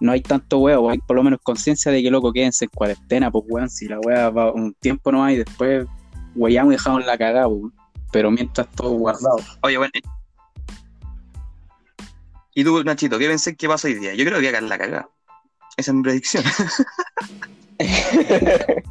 [0.00, 3.30] no hay tanto weón, hay por lo menos conciencia de que loco quédense en cuarentena,
[3.30, 5.86] pues weón, si la weá va un tiempo no hay, después
[6.34, 7.72] weyamos y dejamos la cagada, weón.
[8.12, 9.38] Pero mientras todo guardado.
[9.62, 9.92] Oye, bueno.
[12.54, 14.14] ¿Y tú, Nachito, qué pensé que pasa hoy día?
[14.14, 15.08] Yo creo que voy a caer la cagada.
[15.78, 16.44] Esa es mi predicción.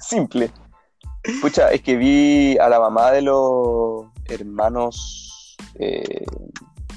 [0.00, 0.50] Simple.
[1.40, 5.56] Pucha, es que vi a la mamá de los hermanos.
[5.78, 6.26] Eh...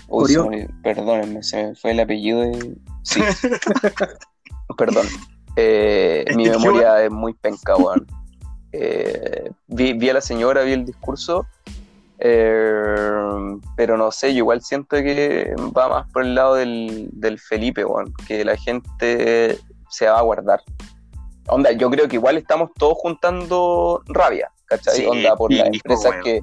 [0.08, 0.45] uy, Orión.
[0.45, 2.76] se me- perdónenme, se me fue el apellido de.
[3.04, 3.21] Sí.
[4.78, 5.06] Perdón.
[5.56, 8.06] Eh, mi ¿Este memoria es muy penca, weón.
[8.71, 11.45] Eh, vi, vi a la señora, vi el discurso,
[12.29, 17.39] eh, pero no sé, yo igual siento que va más por el lado del, del
[17.39, 17.85] Felipe,
[18.27, 19.57] que la gente
[19.89, 20.61] se va a guardar.
[21.47, 24.95] Onda, yo creo que igual estamos todos juntando rabia, ¿cachai?
[24.95, 26.23] Sí, onda, por las hijo, empresas weón.
[26.23, 26.41] que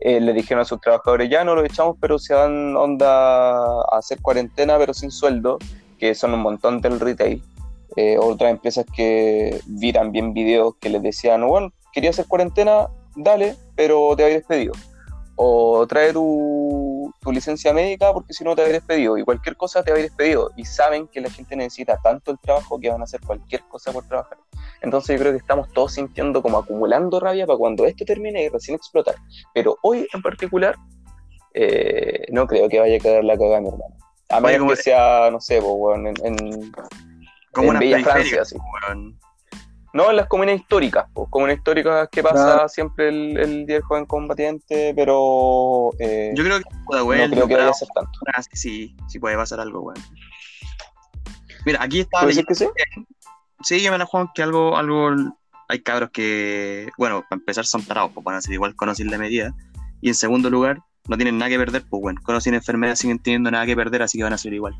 [0.00, 3.98] eh, le dijeron a sus trabajadores, ya no los echamos, pero se van onda a
[3.98, 5.58] hacer cuarentena, pero sin sueldo,
[5.98, 7.42] que son un montón del retail.
[7.96, 13.56] Eh, otras empresas que vi también videos que les decían, bueno, quería hacer cuarentena, dale,
[13.74, 14.74] pero te ir despedido.
[15.36, 19.18] O trae tu, tu licencia médica porque si no te ir despedido.
[19.18, 20.50] Y cualquier cosa te ir despedido.
[20.56, 23.92] Y saben que la gente necesita tanto el trabajo que van a hacer cualquier cosa
[23.92, 24.38] por trabajar.
[24.80, 28.48] Entonces yo creo que estamos todos sintiendo como acumulando rabia para cuando esto termine y
[28.48, 29.16] recién explotar.
[29.54, 30.76] Pero hoy en particular,
[31.54, 33.96] eh, no creo que vaya a quedar la cagada, mi hermano.
[34.28, 36.72] A menos que sea, no sé, pues, weón, en, en,
[37.52, 38.56] Como en una Bella Francia, sí.
[38.56, 39.18] weón.
[39.94, 42.68] No, en las comunas históricas, pues, comunas históricas que pasa Claro.
[42.68, 47.46] siempre el, el Día del Joven Combatiente, pero eh, Yo creo que no Pudahuel, creo
[47.46, 48.10] que vaya a Bravo, ser tanto.
[48.36, 50.02] ah, sí, sí, sí puede pasar algo, weón.
[51.64, 52.66] Mira, aquí estaba ¿Puede ser que sí?
[53.62, 55.10] Sí, yo me la juego que algo, algo.
[55.68, 59.16] Hay cabros que, bueno, para empezar son tarados, pues van a ser igual conocen la
[59.16, 59.54] medida.
[60.02, 63.50] Y en segundo lugar, no tienen nada que perder, pues bueno, conocen enfermedad, siguen teniendo
[63.50, 64.76] nada que perder, así que van a ser igual.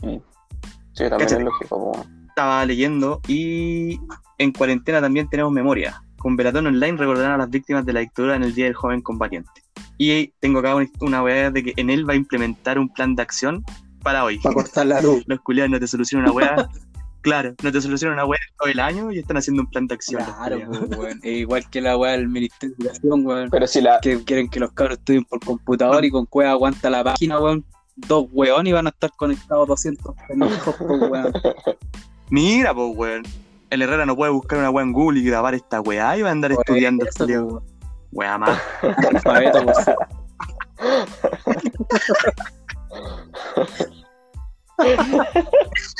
[0.00, 1.92] Sí, también es lógico.
[1.92, 2.06] po.
[2.36, 3.98] Estaba leyendo y
[4.36, 6.02] en cuarentena también tenemos memoria.
[6.18, 9.00] Con Velatón Online recordarán a las víctimas de la dictadura en el Día del Joven
[9.00, 9.62] Combatiente.
[9.96, 13.22] Y tengo acá una- weá de que en él va a implementar un plan de
[13.22, 13.64] acción
[14.02, 14.38] para hoy.
[14.40, 15.24] Para cortar la luz.
[15.26, 16.68] Los culiados no te solucionan una weá.
[17.22, 19.94] claro, no te solucionan una weá todo el año y están haciendo un plan de
[19.94, 20.22] acción.
[20.22, 21.20] Claro, pues, weón.
[21.22, 23.48] Igual que la weá del Ministerio de Educación, weón.
[23.48, 23.98] Pero si la.
[24.02, 27.64] Que quieren que los cabros estudien por computador y con cueva aguanta la página, weón.
[27.96, 31.32] Dos weón y van a estar conectados 200 pendejos, pues, weón.
[32.30, 33.22] Mira, pues, weón.
[33.70, 36.28] El Herrera no puede buscar una weá en Google y grabar esta weá y va
[36.28, 37.48] a andar estudiando culiao.
[37.48, 37.62] pues,
[38.12, 38.60] Weá más.
[38.82, 39.76] analfabeto, pues.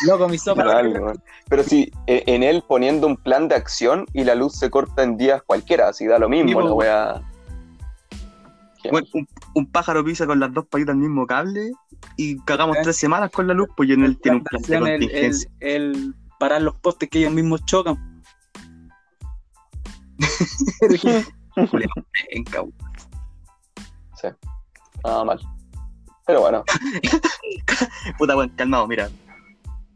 [0.06, 0.82] Loco, mi sopa.
[1.48, 5.02] Pero si eh, en él poniendo un plan de acción y la luz se corta
[5.02, 7.22] en días cualquiera, así da lo mismo, Sí, la wea.
[8.90, 11.72] Weón, un, un pájaro pisa con las dos patitas al mismo cable
[12.18, 14.76] y cagamos tres semanas con la luz, pues y en él tiene un plan de
[14.76, 15.50] el, el, contingencia.
[15.60, 18.22] el parar los postes que ellos mismos chocan.
[21.56, 21.86] Weón.
[24.20, 24.28] Sí.
[25.04, 25.40] Nada mal.
[26.26, 26.64] Pero bueno,
[28.18, 29.08] Puta, weón, calmado, mira.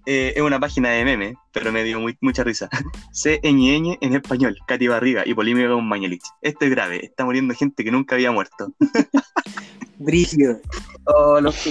[0.06, 2.68] Eh, es una página de meme, pero me dio muy- mucha risa.
[3.12, 6.22] C ñ en español, Katy Barriga y Polimio con Mañalich.
[6.42, 8.72] Esto es grave, está muriendo gente que nunca había muerto.
[9.98, 10.58] Brígido.
[11.04, 11.54] Oh, los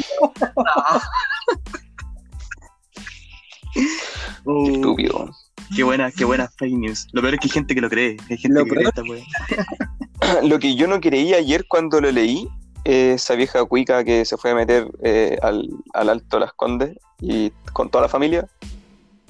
[4.46, 5.30] Oh, qué estúpido.
[5.76, 7.08] qué buena, qué buena fake news.
[7.12, 8.18] Lo peor es que hay gente que lo cree.
[8.30, 9.04] Hay gente Lo que cree esta.
[10.44, 12.48] Lo que yo no creí ayer cuando lo leí,
[12.84, 17.52] esa vieja cuica que se fue a meter eh, al, al Alto Las Condes y
[17.74, 18.48] con toda la familia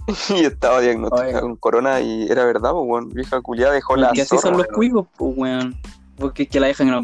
[0.29, 1.39] y estaba diagnosticada Oye.
[1.41, 4.51] con corona y era verdad, pues, weón, vieja culiada dejó la Que así zorra, son
[4.53, 4.75] los weón.
[4.75, 5.77] cuigos, pues, weón.
[6.17, 7.03] Porque es que la dejan en la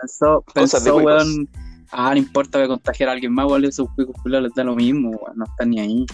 [0.00, 1.02] pensó, pensó, cuicos.
[1.02, 1.48] weón.
[1.90, 4.74] Ah, no importa que contagiar a alguien más, weón, esos cuicos culiados les da lo
[4.74, 5.36] mismo, weón.
[5.36, 6.06] No están ni ahí.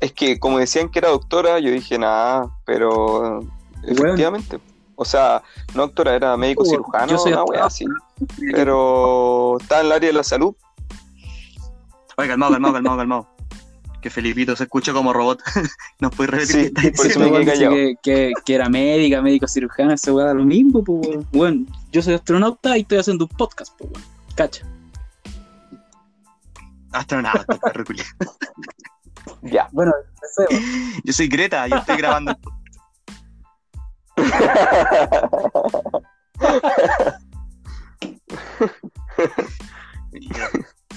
[0.00, 3.40] Es que como decían que era doctora, yo dije nada, pero
[3.82, 4.60] efectivamente.
[5.00, 7.84] O sea, no doctora, era médico Yo cirujano, soy una wea así.
[8.52, 10.56] Pero está en el área de la salud.
[12.16, 13.28] Oye, calmado, calmado, calmado, calmado.
[14.02, 15.40] Que Felipito se escucha como robot.
[16.00, 17.74] ¿Nos puedes repetir Sí, por eso me quedé callado.
[17.74, 21.26] que, que, que era médica, médico cirujano, ese weón da lo mismo, pues, weón.
[21.32, 24.04] Weón, yo soy astronauta y estoy haciendo un podcast, pues, weón.
[24.34, 24.66] Cacha.
[26.90, 27.84] Astronauta, perro.
[29.42, 29.68] Ya.
[29.70, 30.60] Bueno, deseo.
[31.04, 32.36] Yo soy Greta y estoy grabando.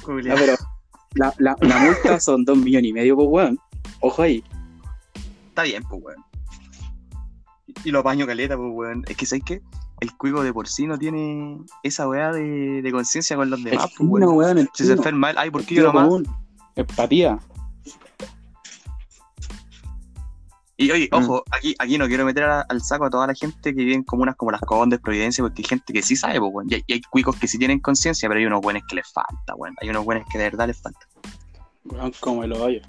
[0.06, 0.56] Pero
[1.16, 3.60] la, la, la multa son dos millones y medio, pues, weón.
[4.00, 4.44] Ojo ahí.
[5.50, 6.24] Está bien, pues, weón.
[7.84, 9.04] Y lo paño caleta, pues, weón.
[9.08, 9.62] Es que, ¿sabes qué?
[10.00, 13.92] El cuico de por sí no tiene esa weá de, de conciencia con los demás,
[13.98, 14.70] pues, weón.
[14.74, 16.24] Si se enferma él, ay, ¿por qué yo nomás?
[16.76, 17.40] Empatía.
[20.86, 21.16] Y oye, Mm.
[21.16, 23.94] ojo, aquí, aquí no quiero meter a- al saco a toda la gente que vive
[23.94, 26.68] en comunas como las Condes, Providencia, porque hay gente que sí sabe, pues, weón.
[26.72, 29.12] Y hay, y hay cuicos que sí tienen conciencia, pero hay unos buenos que les
[29.12, 29.76] falta, weón.
[29.82, 31.00] Hay unos buenos que de verdad les falta.
[31.86, 32.82] Weón, como el hoyo.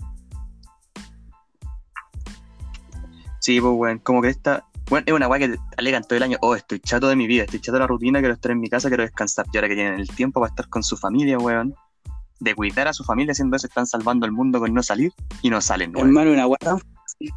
[3.40, 4.64] Sí, pues, weón, como que esta.
[4.90, 6.38] Weón, es una weá que te alegan todo el año.
[6.42, 8.68] Oh, estoy chato de mi vida, estoy chato de la rutina, quiero estar en mi
[8.68, 9.46] casa, quiero descansar.
[9.52, 11.74] Y ahora que tienen el tiempo para estar con su familia, weón.
[12.40, 15.50] De cuidar a su familia, haciendo eso, están salvando el mundo con no salir y
[15.50, 16.08] no salen, weón.
[16.08, 16.58] Hermano, una weá.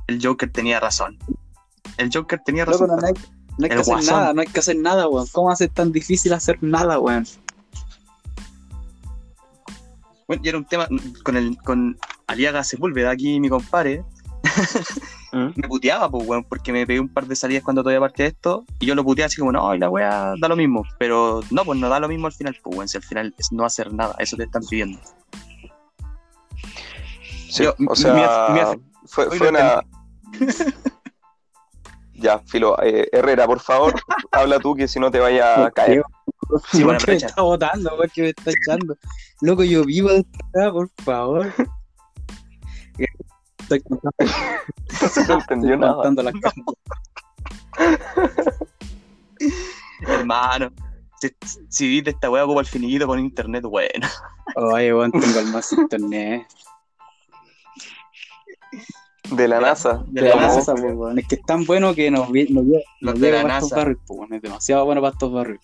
[0.07, 1.17] El Joker tenía razón.
[1.97, 2.99] El Joker tenía Loco, razón.
[3.01, 3.13] no hay,
[3.57, 4.13] no hay que hacer guasón.
[4.15, 5.27] nada, no hay que hacer nada, weón.
[5.31, 7.25] ¿Cómo hace tan difícil hacer nada, weón?
[10.27, 10.87] Bueno, y era un tema
[11.23, 14.03] con el con Aliaga Sepúlveda, aquí mi compadre,
[15.31, 15.49] ¿Mm?
[15.55, 18.29] me puteaba, pues, weón, porque me pegué un par de salidas cuando todavía partía de
[18.31, 21.41] esto, y yo lo puteaba así como, no, y la weá da lo mismo, pero
[21.51, 23.63] no, pues no da lo mismo al final, pues, weón, si al final es no
[23.65, 24.99] hacer nada, eso te están pidiendo.
[27.49, 29.81] Sí, Yo- o sea, mi- mi- fue, fue una...
[32.13, 33.93] ya, Filo, eh, Herrera, por favor,
[34.31, 36.03] habla tú que si no te vaya a caer.
[36.71, 38.97] Sí, porque me está botando, porque me está echando.
[39.41, 41.53] Loco, yo vivo de esta por favor.
[43.57, 44.15] Estoy contando,
[45.27, 45.93] No entendió nada.
[45.95, 46.33] contando las.
[50.07, 50.71] Hermano,
[51.19, 51.35] si,
[51.69, 54.07] si viste esta weá como el finiquito con internet, bueno.
[54.55, 56.45] Oye, weón, tengo el más internet.
[59.31, 60.03] De la NASA.
[60.07, 61.17] De De la la NASA, NASA, pues, weón.
[61.19, 63.55] Es que es tan bueno que nos, vi- nos, Los nos de llega la para
[63.57, 64.33] estos barrios, pues, weón.
[64.33, 65.59] Es demasiado bueno para estos barrios.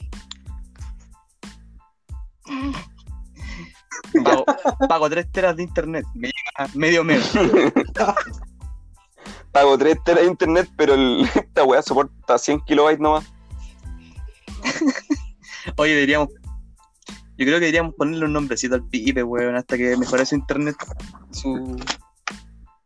[4.23, 4.45] Pago,
[4.89, 6.05] pago 3 teras de internet.
[6.15, 7.31] Me llega medio mes.
[9.51, 13.25] Pago 3 teras de internet, pero el- esta weá soporta 100 kilobytes nomás.
[15.77, 16.29] Oye, deberíamos.
[17.37, 20.75] Yo creo que deberíamos ponerle un nombrecito al pipe, weón, hasta que mejore su internet.
[21.31, 21.75] Su.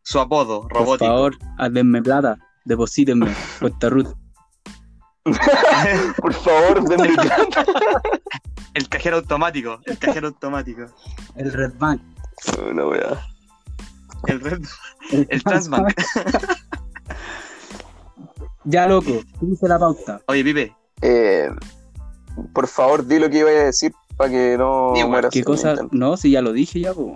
[0.07, 1.05] Su apodo, Por robótico.
[1.07, 1.35] favor,
[1.71, 4.13] denme plata, deposítenme, cuenta Ruth.
[6.21, 7.65] Por favor, denme plata.
[8.75, 9.79] el cajero automático.
[9.85, 10.85] El cajero automático.
[11.35, 12.01] El Red Bank.
[12.69, 13.19] Una weá.
[14.27, 14.61] El red.
[15.11, 15.91] El Transbank.
[18.65, 19.05] Ya, loco,
[19.39, 20.21] ¿qué dice la pauta?
[20.27, 21.49] Oye, Pipe, Eh,
[22.53, 25.75] por favor, di lo que iba a decir para que no mueras ¿Qué cosa?
[25.91, 27.15] No, si ya lo dije ya, po.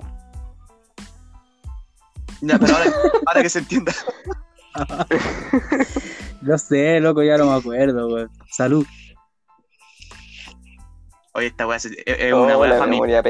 [2.42, 2.92] Ya, pero ahora,
[3.28, 3.94] ahora que se entienda.
[6.42, 8.30] Yo sé, loco, ya no me acuerdo, weón.
[8.50, 8.86] Salud.
[11.34, 13.26] Oye, esta weá es, es- es una Oh, weá la familiar.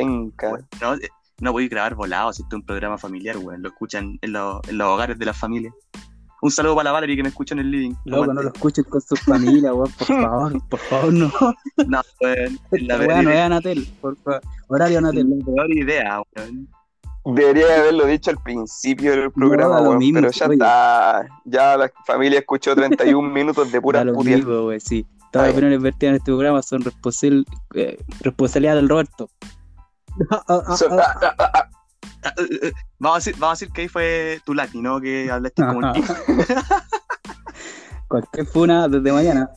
[0.81, 0.95] No,
[1.39, 3.61] no voy a grabar volado, si esto es un programa familiar, weón.
[3.61, 5.73] Lo escuchan en, los- en los hogares de las familias.
[6.41, 7.93] Un saludo para la Valerie que me escucha en el living.
[8.05, 11.31] Loco, no lo escuchen con sus familias, weón, por favor, por favor, no.
[11.87, 12.59] No, weón.
[12.71, 13.37] La weá peor no es.
[13.39, 14.41] Anatel, por favor.
[14.67, 15.29] Horario Anatel.
[15.29, 16.69] la peor idea, weón.
[17.25, 20.53] Debería haberlo dicho al principio del programa, mismo, pero ya oye.
[20.55, 21.27] está.
[21.45, 25.05] Ya la familia escuchó 31 minutos de pura weón, sí.
[25.31, 29.29] Todas las opiniones vertidas en este programa son responsabil- eh, responsabilidad del Roberto.
[30.47, 30.81] Vamos
[33.15, 34.99] a, decir, vamos a decir que ahí fue tu Lucky, ¿no?
[34.99, 36.13] Que hablaste como el pico.
[38.09, 39.49] Cualquier funa desde mañana.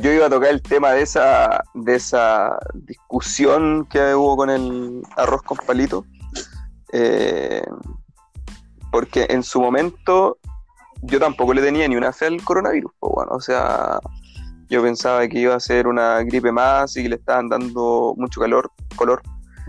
[0.00, 5.02] Yo iba a tocar el tema de esa, de esa discusión que hubo con el
[5.16, 6.04] arroz con palito.
[6.92, 7.64] Eh,
[8.90, 10.38] porque en su momento
[11.02, 12.90] yo tampoco le tenía ni una fe al coronavirus.
[12.98, 14.00] pues, bueno, o sea,
[14.68, 18.40] yo pensaba que iba a ser una gripe más y que le estaban dando mucho
[18.40, 19.22] calor, color.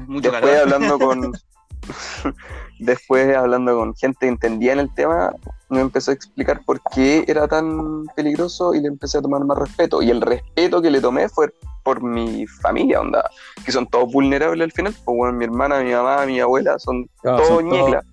[0.07, 0.73] Mucho Después calor.
[0.73, 1.31] hablando con
[2.79, 5.33] después hablando con gente que entendía en el tema,
[5.69, 9.57] me empezó a explicar por qué era tan peligroso y le empecé a tomar más
[9.57, 10.01] respeto.
[10.01, 11.53] Y el respeto que le tomé fue
[11.83, 13.23] por mi familia, onda,
[13.63, 14.93] que son todos vulnerables al final.
[15.05, 18.03] Pues bueno, mi hermana, mi mamá, mi abuela son Claro, todos son todos ñeclas.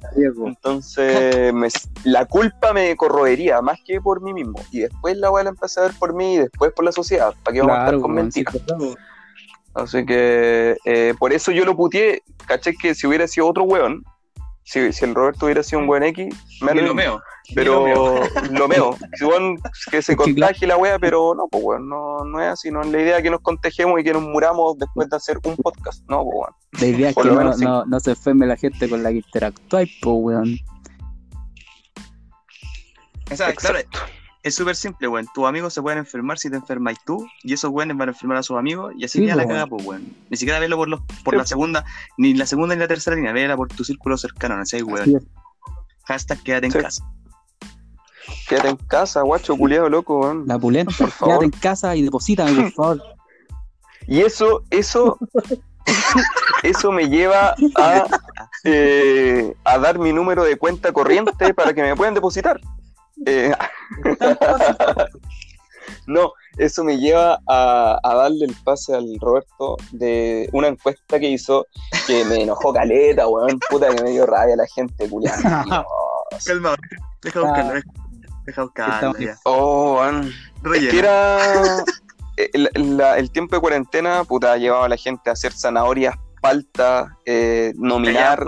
[0.48, 1.68] Entonces, me-
[2.04, 4.60] la culpa me corroería más que por mí mismo.
[4.70, 7.34] Y después la abuela empecé a ver por mí y después por la sociedad.
[7.42, 8.54] ¿Para qué vamos a estar con mentiras?
[9.74, 12.22] Así que eh, por eso yo lo puteé.
[12.46, 14.04] Caché que si hubiera sido otro weón,
[14.66, 17.22] si, si el Roberto hubiera sido un buen X, me lo meo.
[17.54, 17.86] Pero
[18.50, 18.96] lo meo.
[19.90, 22.72] que se contagie la wea, pero no, pues weón, no, no es así.
[22.72, 25.54] No es la idea que nos contagiemos y que nos muramos después de hacer un
[25.54, 26.02] podcast.
[26.08, 26.52] No, pues weón.
[26.80, 27.64] La idea es que no, menos sí.
[27.64, 30.58] no, no se enferme la gente con la que interactúa, po, weón.
[33.30, 33.68] Exacto.
[34.46, 35.26] Es súper simple, weón.
[35.34, 38.38] Tus amigos se pueden enfermar si te enfermas tú, y esos weones van a enfermar
[38.38, 40.14] a sus amigos, y así Sí, queda la po, caga, pues, weón.
[40.30, 41.38] Ni siquiera velo por, los, por Sí.
[41.38, 41.84] la segunda,
[42.16, 44.84] ni la segunda ni la tercera línea, vela por tu círculo cercano, no sé, Así
[44.84, 45.28] weón.
[46.04, 46.78] Hashtag quédate en Sí.
[46.78, 47.04] casa.
[48.48, 50.44] Quédate en casa, guacho, culiado, loco, weón.
[50.46, 51.38] La pulenta, Por favor.
[51.40, 53.02] quédate en casa y deposítame, por favor.
[54.06, 55.18] Y eso, eso,
[56.62, 58.06] eso me lleva a,
[58.64, 62.60] eh, a dar mi número de cuenta corriente para que me puedan depositar.
[63.24, 63.52] Eh,
[66.06, 71.28] no, eso me lleva a, a darle el pase al Roberto de una encuesta que
[71.28, 71.66] hizo
[72.06, 75.38] que me enojó caleta, weón, puta que me dio rabia la gente, culiada.
[76.44, 76.76] Calma,
[77.22, 77.86] deja buscarlo, deja,
[78.46, 79.36] deja buscarlo, ya.
[79.44, 80.32] Oh, weón.
[80.74, 81.84] Es que era
[82.36, 87.16] el, la- el tiempo de cuarentena, puta, llevaba a la gente a hacer zanahorias, palta,
[87.24, 88.44] eh, nominar,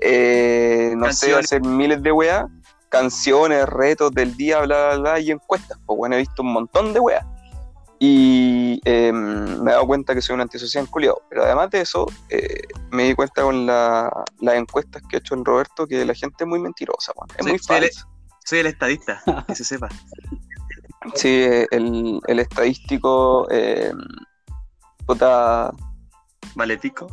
[0.00, 2.44] eh, no sé, hacer miles de weas,
[2.94, 5.78] canciones, retos del día, bla, bla, bla, y encuestas.
[5.86, 7.24] Pues bueno, he visto un montón de weas.
[7.98, 11.22] Y eh, me he dado cuenta que soy un antisocial culiado.
[11.30, 15.34] Pero además de eso, eh, me di cuenta con la- las encuestas que ha hecho
[15.34, 17.28] el Roberto que la gente es muy mentirosa, weón.
[17.38, 18.08] Es Sí, muy falsa.
[18.44, 19.88] Soy el estadista, que se sepa.
[21.14, 23.92] Sí, el, el estadístico, eh,
[25.06, 25.70] puta,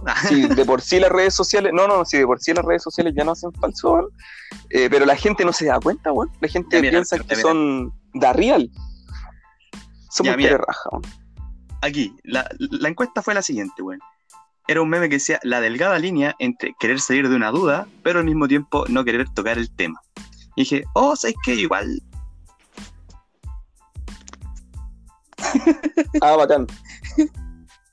[0.06, 2.66] Ah, sí, de por sí las redes sociales, no, no, sí, de por sí las
[2.66, 4.08] redes sociales ya no hacen falso, weón.
[4.70, 6.32] Eh, pero la gente no se da cuenta, weón.
[6.40, 7.42] La gente mira, piensa que mira.
[7.42, 8.70] son da real.
[10.24, 10.58] Ya, mira.
[10.58, 11.04] raja, weón.
[11.82, 14.00] Aquí, la, la encuesta fue la siguiente, weón.
[14.68, 18.20] Era un meme que decía la delgada línea entre querer salir de una duda, pero
[18.20, 20.00] al mismo tiempo no querer tocar el tema.
[20.56, 21.56] Y dije, oh, ¿sabes qué?
[21.56, 22.02] Igual
[26.22, 26.68] Ah, bacán.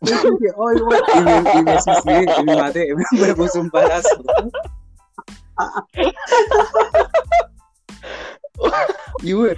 [0.01, 4.09] Y, me, y me suicidé, y me maté, me puse un balazo.
[9.23, 9.57] y weón,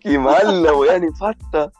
[0.00, 1.72] Qué mal la weá nefasta.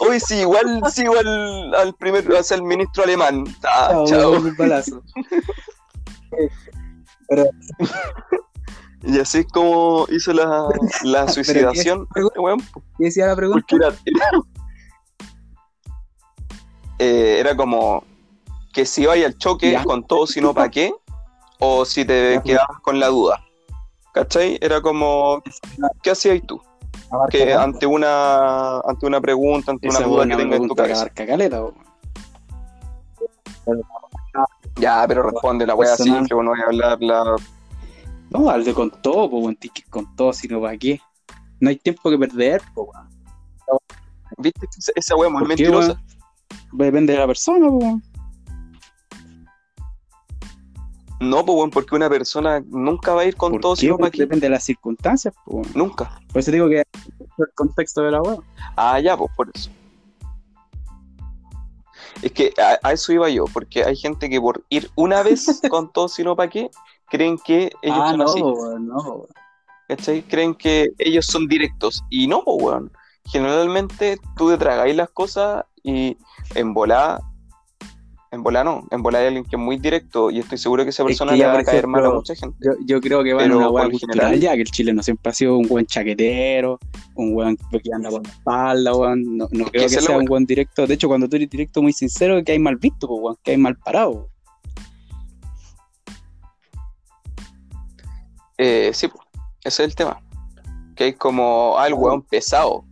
[0.00, 3.44] Hoy sí, igual sigo al, al primer, hacia el ministro alemán.
[3.62, 4.32] Ah, Chao, chao.
[4.32, 5.02] un balazo.
[7.28, 7.44] Pero,
[9.02, 10.66] Y así es como hizo la,
[11.04, 12.08] la suicidación.
[12.36, 12.60] Weón,
[12.98, 13.64] ¿qué decía la pregunta?
[13.68, 13.94] porque era,
[17.04, 18.04] Eh, era como
[18.72, 19.82] que si vaya al choque Ya.
[19.84, 20.94] con todo, si no, ¿para qué?
[21.58, 22.42] O si te Ya.
[22.42, 23.42] quedabas con la duda.
[24.14, 24.56] ¿Cachai?
[24.60, 25.42] Era como,
[26.02, 26.62] ¿qué hacías tú?
[27.10, 31.00] Abarca Que ante una, ante una pregunta, ante una duda que tengas en tu cabeza.
[31.00, 31.74] abarca caleta, po.
[34.76, 37.36] Ya, pero responde la wea simple, no voy a hablar la...
[38.30, 41.00] No, al de con todo, que ir con todo, sino para qué.
[41.60, 42.90] No hay tiempo que perder, po.
[44.38, 44.66] ¿Viste?
[44.94, 46.00] esa- wea es muy ¿Por qué, mentirosa.
[46.72, 47.68] Depende de la persona.
[51.20, 53.86] No, pues, weón, porque una persona nunca va a ir con ¿Por todo, qué.
[54.18, 55.66] Depende de las circunstancias, weón.
[55.74, 56.20] Nunca.
[56.32, 58.44] Por eso digo que el contexto de la weón.
[58.76, 59.70] Ah, ya, pues por eso.
[62.22, 65.60] Es que a, a eso iba yo, porque hay gente que por ir una vez
[65.70, 66.70] con todo, sino para qué,
[67.08, 68.42] creen que ellos Ah, son no, así.
[68.42, 69.26] no.
[69.88, 70.22] ¿Cachai?
[70.22, 72.02] Creen que ellos son directos.
[72.10, 72.92] Y no, pues, weón.
[73.24, 76.16] Generalmente tú te tragáis las cosas y
[76.54, 77.20] en volá,
[78.30, 80.90] en volá no, en volá hay alguien que es muy directo y estoy seguro que
[80.90, 82.56] esa Es persona que le va a caer mal a mucha gente.
[82.60, 85.34] Yo, yo creo que va en una cultural general- ya, que el chileno siempre ha
[85.34, 86.78] sido un buen chaquetero,
[87.14, 89.36] un weón que anda por la espalda, weón.
[89.36, 90.86] No, no creo que sea un buen directo.
[90.86, 93.52] De hecho, cuando tú eres directo muy sincero, que hay mal visto, po, weón, que
[93.52, 94.28] hay mal parado.
[98.58, 99.22] Eh, sí, pues,
[99.64, 100.20] ese es el tema.
[100.94, 102.84] Que hay como ah, el weón pesado.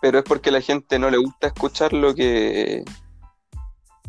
[0.00, 2.84] Pero es porque la gente no le gusta escuchar lo que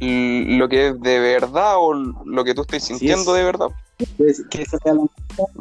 [0.02, 3.40] lo que es de verdad o lo que tú estás sintiendo es.
[3.40, 3.68] de verdad.
[3.98, 5.04] Que- que esa sea la-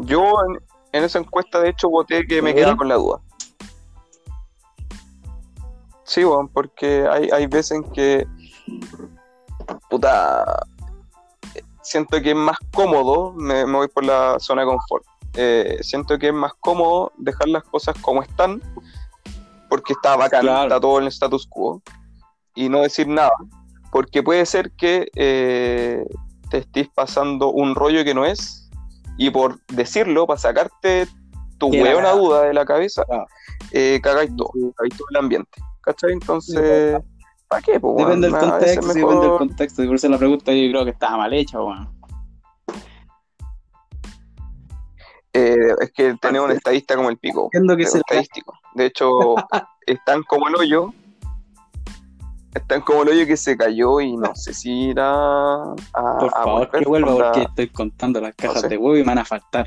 [0.05, 0.61] Yo en,
[0.93, 3.21] en esa encuesta de hecho voté que me quedaba con la duda.
[6.05, 8.27] Sí, weón, porque hay, hay veces en que
[9.91, 10.67] puta
[11.83, 15.05] siento que es más cómodo, me, me voy por la zona de confort.
[15.35, 18.63] Eh, siento que es más cómodo dejar las cosas como están,
[19.69, 20.63] porque está bacán, Claro.
[20.65, 21.83] está todo en el status quo,
[22.55, 23.33] y no decir nada,
[23.93, 26.05] porque puede ser que eh,
[26.51, 28.69] te estés pasando un rollo que no es,
[29.17, 31.07] y por decirlo, para sacarte
[31.59, 33.27] tu hueona duda de la cabeza, Claro.
[33.73, 35.51] eh, cagáis todo, cagáis todo el ambiente.
[35.83, 36.13] ¿Cachai?
[36.13, 37.01] Entonces,
[37.49, 37.81] ¿para qué?
[37.81, 39.83] po, Depende del contexto, depende del contexto.
[39.83, 41.98] Y por eso la pregunta yo creo que estaba mal hecha, weón.
[45.33, 47.45] Eh, es que tenemos un estadista como el pico.
[47.45, 48.55] Entiendo que pero se estadístico.
[48.75, 49.35] De hecho,
[49.87, 50.93] están como el hoyo.
[52.55, 55.75] Están como el hoyo que se cayó y no sé si irá a.
[56.19, 58.69] Por a favor, que vuelva porque estoy contando las cajas sé.
[58.69, 59.67] de huevo y me van a faltar.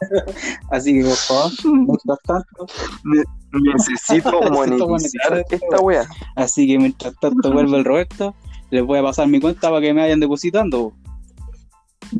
[0.70, 2.66] Así que, por favor, mientras tanto,
[3.52, 6.06] Necesito monetizar monetizar esta wea.
[6.34, 8.34] así que mientras tanto vuelve el Roberto,
[8.70, 10.92] les voy a pasar mi cuenta para que me vayan depositando.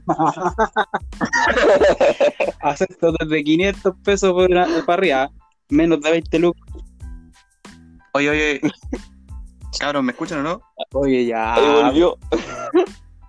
[2.62, 5.30] Acepto desde 500 pesos por una- para arriba,
[5.68, 6.62] menos de 20 lucas.
[8.14, 8.61] Oye, oye.
[9.78, 10.61] Cabros, ¿me escuchan o no?
[10.95, 11.55] Oye, Ahí ya.
[11.84, 12.18] volvió.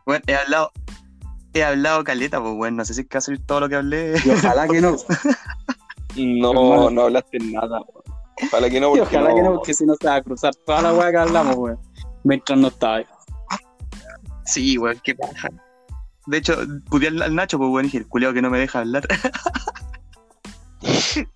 [0.06, 0.72] Bueno, he hablado.
[1.54, 3.70] He hablado caleta, pues bueno, no sé si es que va a salir todo lo
[3.70, 4.16] que hablé.
[4.24, 4.96] Y ojalá que no.
[6.16, 6.90] No, Hermano.
[6.92, 7.82] no hablaste nada.
[7.82, 8.04] weón.
[8.48, 10.54] Ojalá que no, Y porque ojalá que no, porque si no se va a cruzar
[10.66, 11.80] toda la weá que hablamos, weón.
[12.24, 13.06] Mientras no estaba ahí.
[14.46, 15.50] Sí, weón, qué paja.
[16.28, 16.58] De hecho,
[16.90, 19.08] pude al, Nacho, pues bueno, dije, el culiao que no me deja hablar.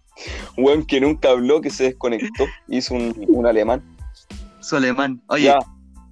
[0.58, 2.46] Weón que nunca habló, que se desconectó.
[2.68, 3.82] Hizo un, un alemán.
[4.62, 5.22] Su alemán.
[5.28, 5.58] Oye, ya,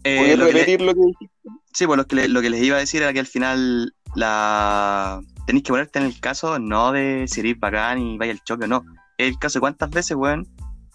[0.03, 1.35] eh, ¿podrías lo que le- repetir lo que dijiste?
[1.73, 3.93] Sí, pues lo que, le- lo que les iba a decir era que al final
[4.15, 8.43] la tenéis que ponerte en el caso no de si eres bacán y vaya al
[8.43, 8.83] choque o no.
[9.17, 10.47] Es el caso de cuántas veces, weón,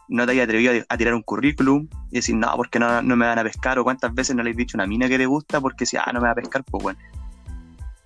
[0.09, 3.26] no te hayas atrevido a, tirar un currículum y decir, no, porque no, no me
[3.26, 5.61] van a pescar, o cuántas veces no le has dicho una mina que te gusta
[5.61, 6.99] porque si, ah, no me va a pescar, pues, weón.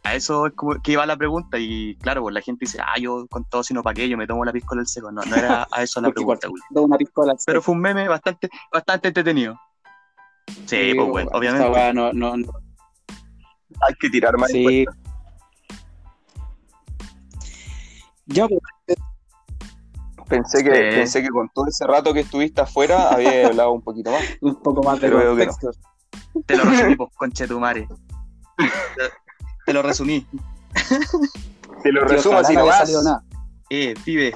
[0.09, 2.99] A eso es como que iba la pregunta y claro, pues la gente dice, ah,
[2.99, 5.13] yo con todo sino para qué, yo me tomo la piscola del seco.
[5.13, 8.49] No, no era a eso la pregunta, una piscola al Pero fue un meme bastante,
[8.73, 9.55] bastante entretenido.
[10.67, 11.93] Sí, pues, Esa obviamente.
[11.95, 12.53] no, no, no-
[13.87, 14.51] Hay que tirar más.
[14.51, 14.87] Sí.
[18.27, 18.61] Ya, pues,
[20.29, 20.97] Pensé que, Sí.
[20.99, 24.23] pensé que con todo ese rato que estuviste afuera había hablado un poquito más.
[24.43, 25.53] un poco más de Pero veo que no.
[25.53, 25.81] contexto.
[26.47, 27.89] Te lo resumí, pues, conchetumare.
[29.69, 30.27] Te- lo resumí.
[31.83, 33.23] Te lo resumo así no salido nada.
[33.71, 34.35] Eh, pibe,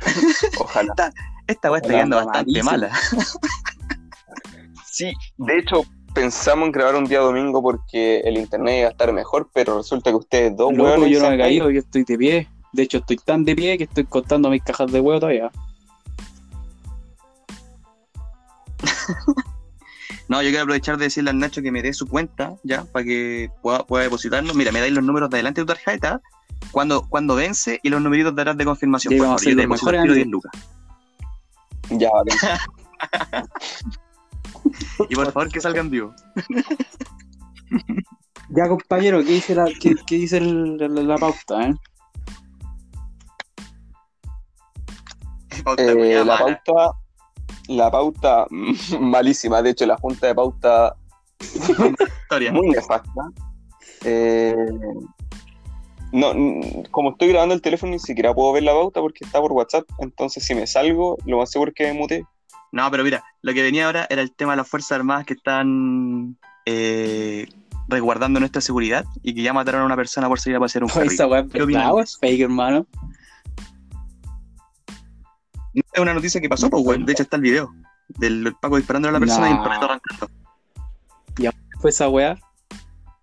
[0.58, 0.94] Ojalá.
[1.46, 2.70] esta weá está quedando bastante malísimo.
[2.70, 2.90] mala.
[4.84, 5.82] Sí, de hecho,
[6.12, 10.10] pensamos en grabar un día domingo porque el internet iba a estar mejor, pero resulta
[10.10, 12.48] que ustedes dos Loco, hueones yo no me he caído, yo estoy de pie.
[12.72, 15.52] De hecho, estoy tan de pie que estoy contando mis cajas de huevo todavía.
[20.34, 23.04] No, yo quiero aprovechar de decirle al Nacho que me dé su cuenta, ya, para
[23.04, 24.56] que pueda, pueda depositarnos.
[24.56, 26.20] Mira, me dais los números de adelante de tu tarjeta,
[26.72, 29.12] cuando, cuando vence y los numeritos de atrás de confirmación.
[29.14, 29.42] Ya por vamos
[29.80, 29.94] favor.
[29.94, 30.16] Al tiro amigos.
[30.16, 30.52] 10 lucas.
[31.90, 32.32] Ya, vale.
[35.08, 36.16] Y por favor que salgan vivos.
[38.50, 41.74] Ya, compañero, ¿qué dice la, qué, qué dice el- la, la pauta, eh?
[45.64, 46.90] Pauta Eh, la pauta,
[47.68, 48.46] la pauta
[49.00, 50.96] malísima, de hecho la junta de pauta
[52.52, 53.30] muy nefasta.
[54.04, 54.54] Eh,
[56.12, 56.32] no,
[56.90, 59.84] como estoy grabando el teléfono ni siquiera puedo ver la pauta porque está por WhatsApp,
[59.98, 62.24] entonces si me salgo, lo más seguro es que me mute.
[62.72, 65.34] No, pero mira, lo que venía ahora era el tema de las Fuerzas Armadas que
[65.34, 66.36] están
[66.66, 67.46] eh,
[67.88, 70.90] resguardando nuestra seguridad y que ya mataron a una persona por salir a pasear un
[70.94, 71.36] perrito.
[71.36, 72.86] esa es fake, hermano.
[75.74, 77.04] Es una noticia que pasó, pues, weón.
[77.04, 77.72] De hecho, está el video
[78.08, 80.28] del Paco disparando a la persona y el perrito arrancando.
[81.80, 82.36] Fue esa weá.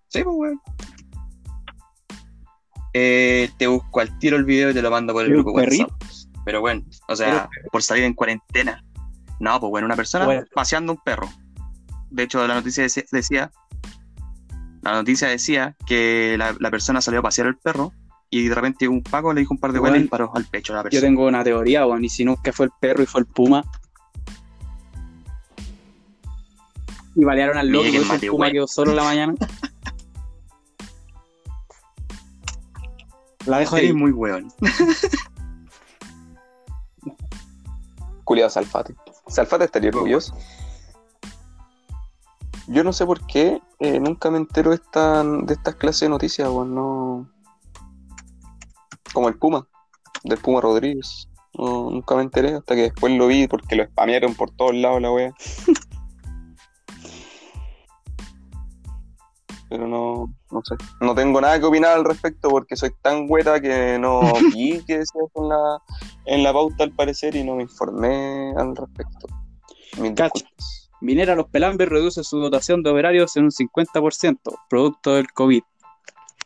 [0.08, 0.60] Sí, pues, weón.
[2.94, 5.42] Eh, te busco al tiro el video y te lo mando por el ¿Y un
[5.42, 5.90] grupo WhatsApp.
[6.44, 8.84] Pero bueno, o sea, por salir en cuarentena.
[9.40, 10.44] No, pues bueno, una persona Bueno.
[10.54, 11.28] paseando un perro.
[12.10, 13.50] De hecho, la noticia dec- decía,
[14.82, 17.92] la noticia decía que la, la persona salió a pasear el perro
[18.34, 19.90] y de repente un Paco le dijo un par de Bueno.
[19.92, 21.02] buenas y disparó al pecho a la Yo persona.
[21.06, 23.62] tengo una teoría, weón, y si nunca fue el perro y fue el puma.
[27.14, 29.34] Y balearon al loco, eso el puma quedó solo en la mañana.
[33.46, 33.92] La dejo ahí.
[33.92, 34.52] muy weón.
[38.24, 38.94] Culiado Salfate.
[39.26, 40.36] Salfate estaría orgulloso.
[42.68, 46.08] Yo no sé por qué eh, nunca me entero de, esta- de estas clases de
[46.10, 47.28] noticias, weón, no.
[49.12, 49.66] Como el Puma,
[50.24, 51.28] del Puma Rodríguez.
[51.54, 55.02] No, nunca me enteré hasta que después lo vi porque lo spamearon por todos lados
[55.02, 55.34] la wea.
[59.68, 60.74] Pero no, no sé.
[61.00, 64.20] No tengo nada que opinar al respecto porque soy tan hueta que no
[64.54, 65.78] vi que decía en la,
[66.26, 69.28] en la pauta al parecer y no me informé al respecto.
[70.14, 70.44] Cacha.
[71.00, 74.38] Minera Los Pelambres reduce su dotación de operarios en un 50%,
[74.68, 75.62] producto del COVID.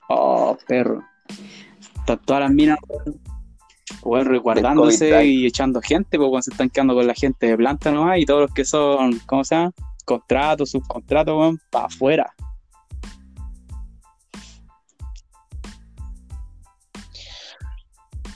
[0.09, 1.03] Oh, perro.
[2.07, 2.79] Están todas las minas,
[4.05, 8.21] weón, resguardándose y echando gente, porque se están quedando con la gente de planta nomás
[8.21, 9.73] y todos los que son, ¿cómo se llama?
[10.05, 12.33] Contratos, subcontratos, weón, para afuera.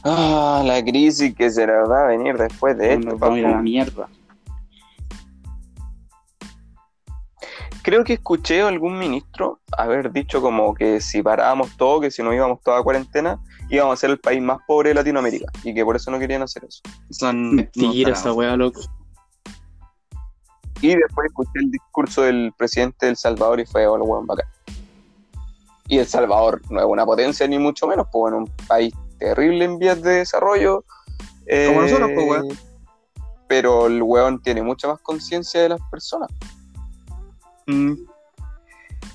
[0.02, 3.62] Ah, la crisis que se nos va a venir después de esto, vamos a la
[3.62, 4.08] mierda.
[7.82, 12.20] Creo que escuché a algún ministro haber dicho como que si parábamos todo, que si
[12.20, 13.38] nos íbamos toda a cuarentena,
[13.70, 16.42] íbamos a ser el país más pobre de Latinoamérica y que por eso no querían
[16.42, 16.82] hacer eso.
[17.10, 18.80] Son Mentira esa weá, loco.
[20.82, 24.48] Y después escuché el discurso del presidente del Salvador y fue, bueno, weón, bacán.
[25.88, 29.64] Y El Salvador no es una potencia ni mucho menos, pues bueno, un país terrible
[29.64, 30.84] en vías de desarrollo.
[30.84, 32.48] Como eh, nosotros, pues, weón.
[33.48, 36.30] Pero el weón tiene mucha más conciencia de las personas.
[37.66, 37.94] Mm.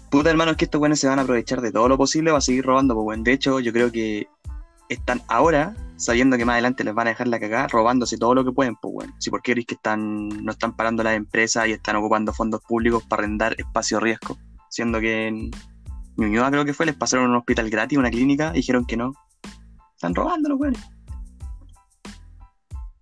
[0.10, 2.41] Puta, hermano, es que estos weones se van a aprovechar de todo lo posible para
[2.41, 3.24] seguir robando, pues, weón.
[3.24, 4.28] De hecho, yo creo que
[4.90, 8.46] están ahora, sabiendo que más adelante les van a dejar la cagada, robándose todo lo
[8.46, 9.14] que pueden, pues, weón.
[9.20, 12.62] Si por qué crees que están, no están parando las empresas y están ocupando fondos
[12.62, 14.38] públicos para arrendar espacio riesgo,
[14.70, 15.52] siendo que en
[16.18, 19.14] Ñuñoa creo que fue, les pasaron un hospital gratis, una clínica, dijeron que no.
[19.96, 20.60] Están robando los.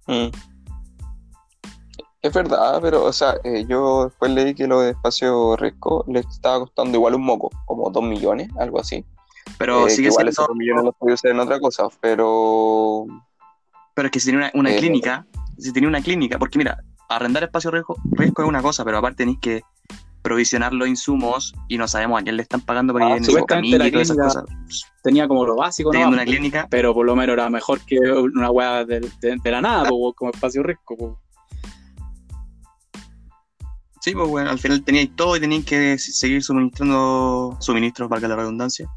[0.08, 0.30] Mm.
[2.22, 6.20] Es verdad, pero, o sea, eh, yo después leí que lo de espacio riesgo le
[6.20, 9.06] estaba costando igual un moco, como 2 millones, algo así.
[9.58, 10.32] Pero Eh, que sigue igual siendo.
[10.32, 13.06] esos 2 millones los podía usar en otra cosa, pero
[13.96, 15.26] Pero es que si tenía una, una Eh, clínica,
[15.58, 16.78] si tenía una clínica, porque mira,
[17.10, 19.62] arrendar espacio riesgo, riesgo es una cosa, pero aparte tenéis que
[20.24, 23.26] provisionar los insumos y no sabemos a quién le están pagando para Ah, que en
[23.26, 24.44] supuestamente la y todas esas cosas.
[25.04, 25.92] Tenía como lo básico, ¿no?
[25.92, 29.52] Teniendo una clínica, Pero por lo menos era mejor que una weá de, de- de
[29.52, 30.96] la nada, po, como espacio riesgo.
[30.98, 31.20] po.
[34.02, 38.36] sí, pues bueno, al final teníais todo y teníais que seguir suministrando suministros, valga la
[38.38, 38.90] redundancia,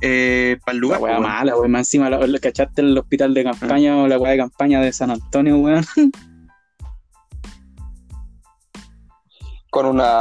[0.00, 1.00] eh, para el La lugar.
[1.00, 1.34] weá pues, bueno.
[1.34, 1.70] mala, weón.
[1.70, 4.92] Más encima, la, la- ¿cachaste el hospital de campaña o la weá de campaña de
[4.92, 5.84] San Antonio, weón?
[9.70, 10.18] con una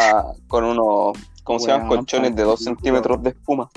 [0.47, 1.87] con unos, ¿cómo se llaman?
[1.87, 3.69] Colchones de pa- 2 centímetros de espuma.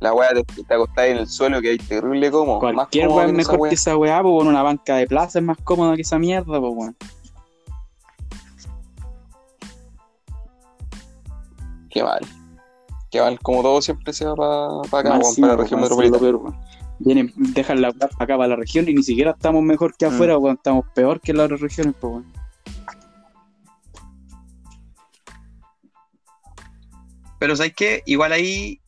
[0.00, 2.58] La weá te, te acostás en el suelo que hay terrible como.
[2.58, 5.58] Cualquier más weá es mejor que esa weá, con una banca de plaza es más
[5.62, 6.96] cómoda que esa mierda, po, weón.
[11.90, 12.20] Qué mal.
[13.10, 16.60] Qué mal, como todo siempre se va para acá, para la región metropolitana.
[17.00, 20.38] Vienen, dejan la plata acá para la región y ni siquiera estamos mejor que afuera,
[20.38, 20.56] weón.
[20.56, 22.32] Estamos peor que en las otras regiones, pues, weón.
[27.40, 28.02] Pero ¿sabes qué?
[28.04, 28.80] Igual ahí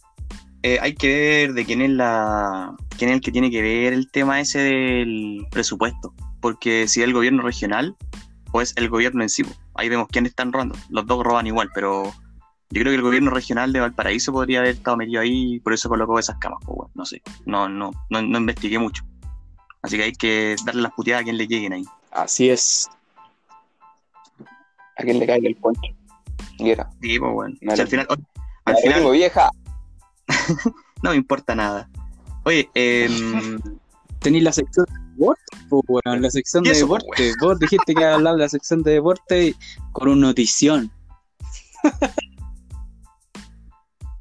[0.63, 3.95] eh, hay que ver de quién es la quién es el que tiene que ver
[3.95, 6.15] el tema ese del presupuesto.
[6.41, 7.97] Porque si es el gobierno regional
[8.53, 9.43] o es el gobierno en sí,
[9.75, 10.77] ahí vemos quiénes están robando.
[10.91, 12.13] Los dos roban igual, pero
[12.73, 15.75] yo creo que el gobierno regional de Valparaíso podría haber estado metido ahí y por
[15.75, 17.21] eso colocó esas camas, pues bueno, no sé.
[17.45, 19.05] No, no, no, no investigué mucho.
[19.83, 21.85] Así que hay que darle las puteadas a quien le lleguen ahí.
[22.11, 22.89] Así es.
[24.97, 25.83] A quien le caiga el poncho.
[26.59, 26.89] Y era.
[27.03, 27.57] Sí, pues bueno.
[27.69, 28.27] Al final, al
[28.65, 29.51] Al final vieja.
[31.03, 31.91] no me importa nada.
[32.45, 33.61] Oye, em,
[34.21, 36.23] Tenéis la sección de deporte, pues, weón.
[36.23, 37.33] La sección ¿Y de po, deporte.
[37.39, 39.55] Vos dijiste que iba a hablar de la sección de deporte
[39.93, 40.91] con una notición.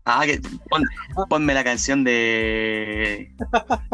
[0.06, 0.86] ah, que, pon-
[1.30, 3.34] ponme la canción de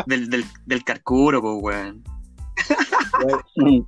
[0.05, 2.03] del, del, del Carcuro, pues weón.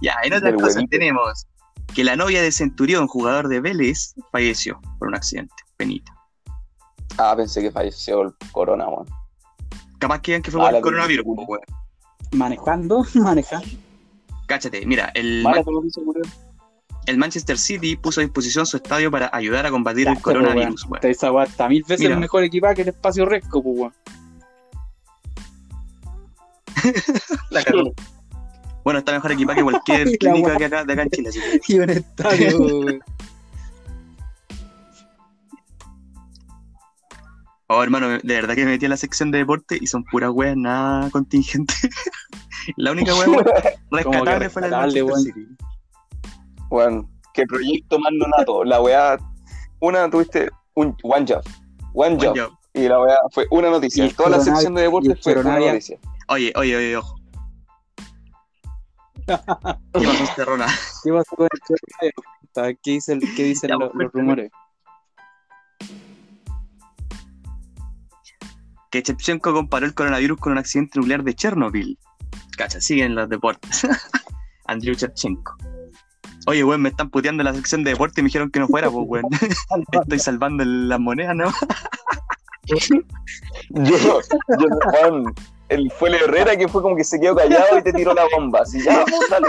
[0.00, 1.46] Ya, en otras cosas tenemos
[1.94, 5.54] que la novia de Centurión, jugador de Vélez, falleció por un accidente.
[5.76, 6.12] Penita.
[7.18, 9.06] Ah, pensé que falleció el corona, weón.
[9.98, 11.62] Capaz que que fue Ah, por el coronavirus, pues, weón.
[12.32, 13.66] Manejando, manejando.
[14.46, 16.22] Cáchate, mira, el, Mala Man-.
[17.06, 20.84] El Manchester City puso a disposición su estadio para ayudar a combatir el Ya, coronavirus,
[20.84, 21.00] weón.
[21.06, 22.18] Esta weá está mil veces Mira.
[22.18, 23.92] mejor equipada que el espacio resco, pues, weón.
[27.50, 27.92] La cagó.
[28.84, 31.60] Bueno, está mejor equipada que cualquier clínica que acá, de acá en Chile, así que
[31.72, 32.58] Y un estadio.
[37.74, 40.30] Oh, hermano, de verdad que me metí en la sección de deporte y son puras
[40.30, 41.88] weas nada contingentes.
[42.76, 43.26] la única wea
[43.90, 45.32] rescatable fue la del Manchester?
[45.32, 45.56] City.
[46.72, 48.64] Weón, qué proyecto más nonato.
[48.64, 49.18] La weá,
[49.80, 51.42] una tuviste un one job.
[51.92, 52.34] One job.
[52.34, 52.50] job.
[52.72, 54.04] Y la weá fue una Y noticia.
[54.06, 55.98] el Toda la sección de y deportes fue una noticia.
[56.28, 57.14] Oye, oye, oye, ojo.
[59.26, 59.36] ¿Qué
[60.06, 60.66] pasó, Cerrona?
[61.04, 61.46] ¿Qué pasó con
[62.00, 62.78] el?
[62.82, 64.50] ¿Qué, dice el- qué dicen Ya, los, los rumores?
[68.90, 71.98] Que Shevchenko comparó el coronavirus con un accidente nuclear de Chernobyl.
[72.56, 73.86] Cacha, siguen los deportes.
[74.66, 75.54] Andrew Shevchenko.
[76.46, 78.66] Oye, weón, me están puteando en la sección de deporte y me dijeron que no
[78.68, 79.24] fuera, pues, weón.
[79.92, 81.52] Estoy salvando las monedas, ¿no?
[82.66, 84.20] Yo, yo,
[84.92, 85.34] weón,
[85.68, 88.24] el fue el Herrera que fue como que se quedó callado y te tiró la
[88.34, 88.60] bomba.
[88.62, 89.48] Así ya, pues, dale.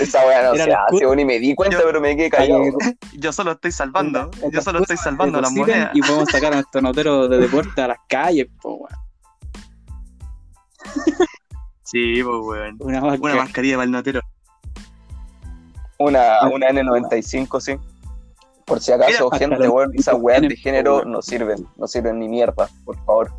[0.00, 2.64] Esa weá no Era se hace, y me di cuenta, Yo- pero me quedé callado.
[3.12, 4.30] Yo solo estoy salvando.
[4.50, 5.90] Yo solo estoy salvando las monedas.
[5.94, 9.04] Y podemos sacar a nuestro notero de deporte a las calles, pues, weón.
[11.82, 12.76] Sí, pues, weón.
[12.80, 13.34] Una Una marca.
[13.36, 14.20] mascarilla para el notero.
[15.98, 17.76] Una, una N95, sí.
[18.64, 22.28] Por si acaso, Mira, gente, weón, esas weas de género no sirven, no sirven ni
[22.28, 23.32] mierda, por favor.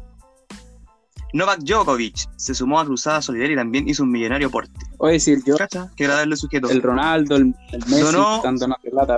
[1.34, 4.72] Novak Djokovic se sumó a Cruzada Solidaria y también hizo un millonario porte.
[5.00, 5.92] Oye, el, yo, ¿Cacha?
[5.98, 6.70] Qué agradable sujeto.
[6.70, 9.16] el Ronaldo, el, el Messi, Donó- están donando plata.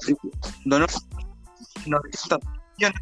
[0.66, 0.86] Donó
[1.86, 2.40] 900
[2.78, 3.02] millones.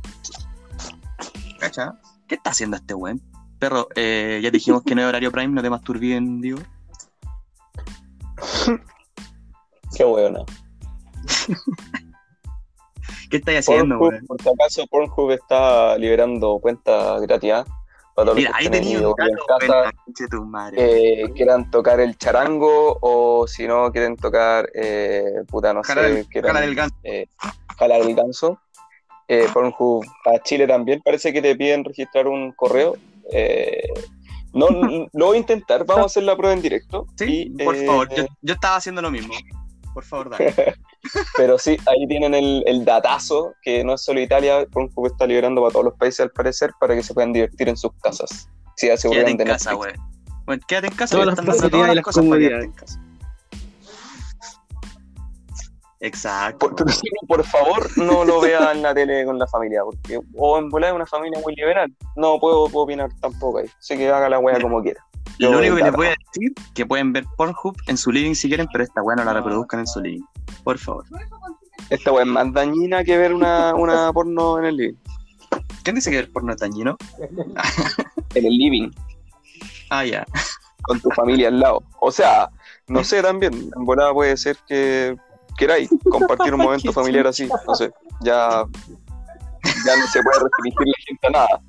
[1.60, 1.94] ¿Cacha?
[2.28, 3.22] ¿Qué está haciendo este weón?
[3.60, 6.60] Perro, eh, ya dijimos que no es horario prime, no te masturbien, digo.
[9.96, 10.44] Qué weona.
[13.30, 14.26] ¿Qué estáis haciendo, Pornhub, weón?
[14.28, 17.66] por si acaso, Pornhub está liberando cuentas gratis ¿ah?
[18.14, 19.92] para todos Mira, los ahí que estén tenía ahí un casa,
[20.30, 21.22] tu madre.
[21.24, 26.26] eh, quieran tocar el charango o si no quieren tocar, eh, puta, no Jalar sé,
[26.30, 26.96] quieran, jalar el ganso.
[27.04, 27.28] eh,
[27.78, 28.60] jalar el ganso.
[29.28, 32.96] Eh, Pornhub a Chile también parece que te piden registrar un correo.
[33.32, 33.88] eh,
[34.54, 34.68] no,
[35.14, 37.08] lo voy a intentar, vamos a hacer la prueba en directo.
[37.18, 39.34] Sí, y, por eh, favor, yo, yo estaba haciendo lo mismo.
[39.96, 40.54] Por favor, dale.
[41.38, 45.62] Pero sí, ahí tienen el, el datazo, que no es solo Italia, Pornhub está liberando
[45.62, 48.50] para todos los países al parecer, para que se puedan divertir en sus casas.
[48.76, 49.96] Sí, Quédate aseguran en de casa, weón.
[50.46, 51.16] Bueno, quédate en casa.
[51.16, 53.02] Todas las están dando facilidades y las cosas para en casa.
[56.02, 56.58] Exacto.
[56.60, 60.20] Por, pero sí, por favor, no lo vea en la tele con la familia, porque
[60.36, 61.90] o en volar es una familia muy liberal.
[62.18, 63.68] No puedo opinar tampoco ahí.
[63.80, 65.02] Así que haga la wea como quiera.
[65.40, 68.34] Yo Lo único que les voy a decir que pueden ver Pornhub en su living
[68.36, 70.24] si quieren, pero esta weá no la reproduzcan en su living.
[70.64, 71.06] Por favor.
[71.90, 74.96] Esta wea es más dañina que ver una, una porno en el living.
[75.84, 76.98] ¿Quién dice que ver porno es dañino?
[78.34, 78.92] En el living,
[79.90, 80.26] Ah, ya.
[80.84, 81.84] con tu familia al lado.
[82.00, 82.50] O sea,
[82.88, 85.16] no sé también, en volada puede ser que
[85.58, 87.92] queráis compartir un momento familiar así, no sé.
[88.22, 88.66] Ya,
[89.86, 91.62] ya no se puede restringir la gente a nada.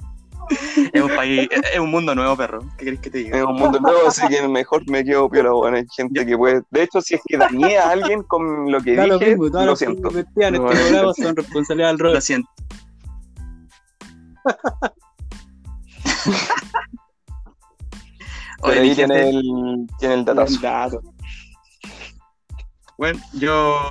[0.92, 2.60] Es un país, es un mundo nuevo, perro.
[2.78, 3.38] ¿Qué querés que te diga?
[3.38, 6.62] Es un mundo nuevo, así que mejor me quedo piola, bueno, hay gente que puede...
[6.70, 9.48] De hecho, si es que dañé a alguien con lo que Da lo dije, mismo,
[9.60, 10.08] lo las siento.
[10.10, 12.22] que en No, este programa son responsabilidad del Lo rol.
[12.22, 12.48] siento.
[18.62, 20.58] Pero Oye, ahí tiene el, tiene el datazo.
[20.58, 21.02] Buen dato.
[22.98, 23.90] weón, yo.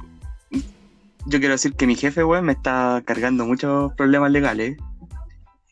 [1.28, 4.78] Yo quiero decir que mi jefe, weón, me está cargando muchos problemas legales.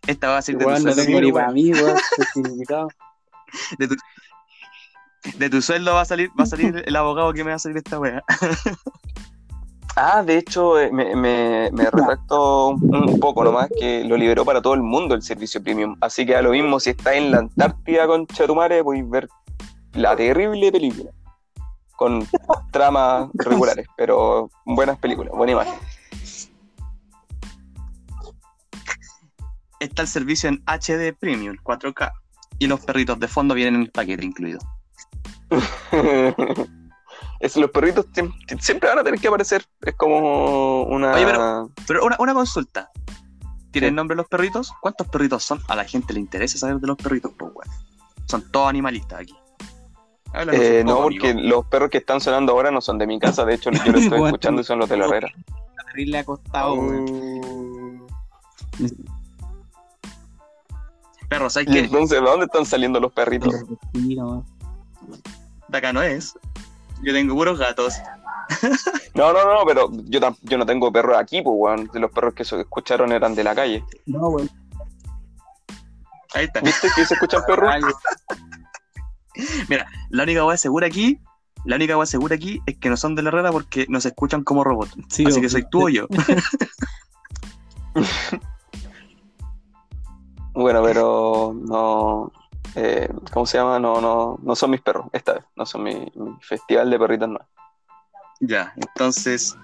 [0.07, 2.87] Esta va a ser de tu, no sueldo, tengo ni certificado.
[3.77, 3.95] de tu
[5.37, 7.59] de tu sueldo va a salir, va a salir el abogado que me va a
[7.59, 8.23] salir esta weá.
[9.95, 14.43] Ah, de hecho, eh, me, me, me retracto un, un poco nomás que lo liberó
[14.43, 15.95] para todo el mundo el servicio premium.
[16.01, 19.27] Así que a lo mismo, si está en la Antártida con Chatumare, podéis ver
[19.93, 21.11] la terrible película.
[21.95, 22.27] Con
[22.71, 25.75] tramas regulares, pero buenas películas, buena imagen.
[29.83, 32.11] Está el servicio en HD Premium 4K.
[32.59, 34.59] Y los perritos de fondo vienen en el paquete incluido.
[37.39, 39.65] es, los perritos siem- siempre van a tener que aparecer.
[39.81, 41.13] Es como una.
[41.13, 42.89] Oye, pero- Pero una, una consulta.
[43.71, 43.95] ¿Tienen Sí.
[43.95, 44.71] nombre los perritos?
[44.81, 45.59] ¿Cuántos perritos son?
[45.67, 47.69] A la gente le interesa saber de los perritos, pues weón.
[48.27, 49.35] Son todos animalistas aquí.
[50.51, 51.49] Eh, no, poco, porque amigo.
[51.49, 53.43] los perros que están sonando ahora no son de mi casa.
[53.45, 54.27] De hecho, yo los estoy Bueno.
[54.27, 55.27] escuchando y son los de la herrera.
[55.87, 58.07] Terrible acostado, weón.
[61.33, 61.79] Perro, ¿sabes Y qué?
[61.79, 63.51] entonces, ¿de dónde están saliendo los perritos?
[63.93, 64.45] Mira, weón.
[65.67, 66.35] De acá no es.
[67.01, 67.95] Yo tengo puros gatos.
[69.15, 71.89] No, no, no, pero yo, yo no tengo perros aquí, pues, weón.
[71.93, 73.83] Los perros que se escucharon eran de la calle.
[74.05, 74.47] No, weón.
[76.35, 76.59] Ahí está.
[76.61, 77.71] ¿Viste que se escuchan perros?
[77.73, 77.81] Ay,
[80.11, 81.19] La única weá segura aquí,
[81.65, 84.43] la única weá segura aquí es que no son de la herrera porque nos escuchan
[84.43, 84.95] como robots.
[85.09, 86.05] sí, Así que soy tú o yo.
[90.53, 92.31] Bueno, pero no.
[92.75, 93.79] eh, ¿Cómo se llama?
[93.79, 95.43] No, no, no son mis perros, esta vez.
[95.55, 97.39] No son mi, mi festival de perritas, no.
[98.39, 99.55] Ya, entonces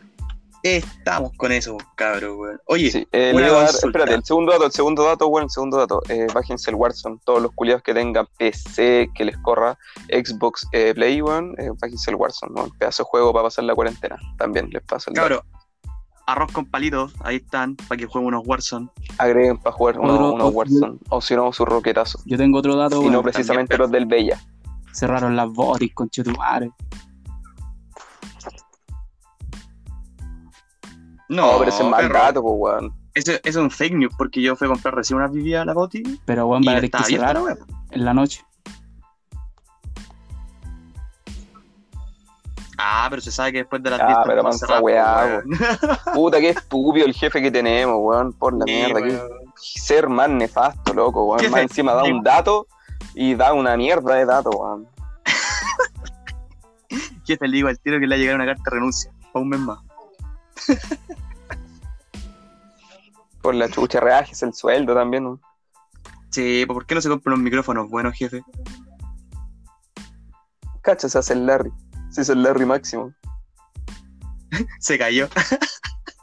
[0.63, 2.61] estamos con eso, cabrón, weón.
[2.65, 5.29] Oye, Sí, eh, una le iba a dar- espérate, el segundo dato, el segundo dato,
[5.29, 9.25] bueno, el segundo dato, eh, bájense el Warzone, todos los culiados que tengan PC, que
[9.25, 9.77] les corra
[10.09, 13.75] Xbox eh, Play, weón, eh, bájense el Warzone, weón, pedazo de juego para pasar la
[13.75, 15.45] cuarentena, también les paso el dato.
[16.32, 18.88] Arroz con palitos, ahí están, para que jueguen unos Warzone.
[19.17, 23.03] Agreguen para jugar Otro- unos Warzone, o si no, su roquetazo, Yo tengo otro dato,
[23.03, 24.39] y no precisamente los del Bella.
[24.93, 26.71] Cerraron las botis, conchetumare.
[31.30, 32.93] No, No, pero ese es mal dato, pues, weón.
[33.13, 35.65] Eso, eso es un fake news porque yo fui a comprar recién unas vividas a
[35.65, 37.65] la boti Pero, weón, y va a tener estaba que abierta cerrar la web.
[37.91, 38.43] en la noche.
[42.82, 45.41] Ah, pero se sabe que después de las Ah, 10 pero está mansa cerrado, weá,
[45.45, 45.59] weón.
[46.13, 49.19] Puta, qué estúpido el jefe que tenemos, weón, por la Sí, mierda, qué
[49.57, 52.67] ser más nefasto, loco, weón, Jefe, más encima da un dato
[53.13, 54.88] y da una mierda de dato, weón.
[57.25, 59.43] Jefe, le digo al tiro que le va a llegar una carta de renuncia para
[59.43, 59.80] un mes más.
[63.41, 65.41] Por la chucha, reajes el sueldo también, weón.
[66.30, 68.41] Sí, pues, ¿por qué no se compran unos micrófonos buenos, jefe?
[70.82, 71.71] Cacha, se hace el Larry.
[72.10, 73.14] Se hizo el Larry máximo.
[74.80, 75.28] Se cayó.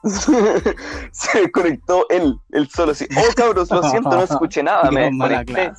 [1.10, 3.06] se desconectó él, él solo así.
[3.16, 5.72] Oh, cabros, lo siento, no escuché nada, me desconecté.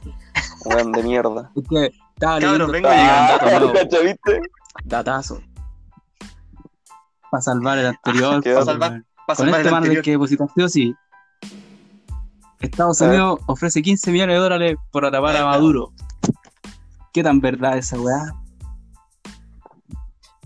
[0.65, 1.51] Weón de mierda.
[1.55, 3.73] Es que Cabros, vengo llegando.
[3.73, 4.41] Ah,
[4.83, 5.41] datazo.
[7.29, 8.41] Para salvar el anterior.
[8.41, 8.65] Pues, dato.
[8.65, 9.03] salvar-.
[9.27, 10.95] Para Con salvar este man que sí.
[12.59, 13.01] Estados.
[13.01, 15.91] Unidos ofrece 15 millones de dólares por atrapar a Maduro.
[17.13, 18.33] ¿Qué tan verdad esa weá?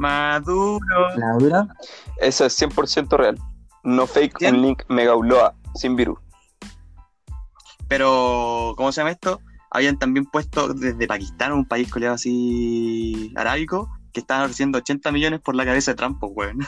[0.02, 1.10] Maduro.
[1.16, 1.68] ¿La dura?
[2.18, 3.38] Eso es 100% real.
[3.84, 4.56] No fake, ¿Cien?
[4.56, 6.18] un link mega upload sin virus.
[7.88, 9.42] Pero, ¿cómo se llama esto?
[9.70, 15.40] Habían también puesto desde Pakistán, un país coleado así arábico, que estaban ofreciendo 80 millones
[15.40, 16.60] por la cabeza de Trump, pues, weón.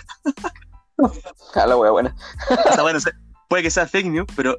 [1.55, 2.15] A la wea buena.
[2.49, 2.99] O sea, bueno,
[3.49, 4.57] puede que sea fake news, pero,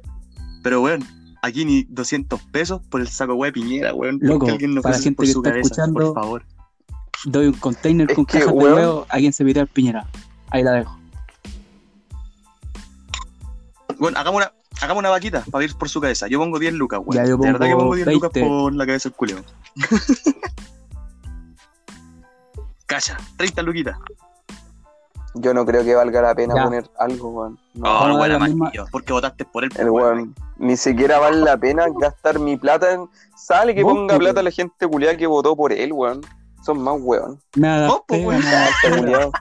[0.63, 1.03] pero weón,
[1.41, 4.19] aquí ni 200 pesos por el saco weón de Piñera, weón.
[4.19, 6.45] ¿Por Loco, qué alguien no para gente por que su está cabeza, escuchando, por favor.
[7.25, 10.05] Doy un container Es con que, cajas de huevo a quien se pide al Piñera.
[10.51, 10.97] Ahí la dejo.
[13.97, 14.51] Bueno, hagamos una,
[14.81, 16.27] hagamos una vaquita para ir por su cabeza.
[16.27, 17.23] Yo pongo 10 lucas, weón.
[17.23, 18.49] Ya, yo de verdad que pongo pongo 10 lucas 20.
[18.49, 19.39] por la cabeza del culeo.
[22.85, 23.97] Calla, 30 luquitas.
[25.37, 26.63] Yo no creo que valga la pena Ya.
[26.63, 27.59] poner algo, weón.
[27.73, 28.07] No.
[28.07, 29.71] No, más misma- porque votaste por él.
[29.77, 30.33] El weón.
[30.57, 33.09] Ni siquiera vale la pena gastar mi plata en.
[33.35, 36.21] Sale que ponga pues, plata a la gente culiada que votó por él, weón.
[36.65, 37.39] Son más weón.
[37.55, 38.41] Me adapté, Oh, pues, weón.
[38.43, 38.89] me adapté.
[38.97, 39.31] Culiao.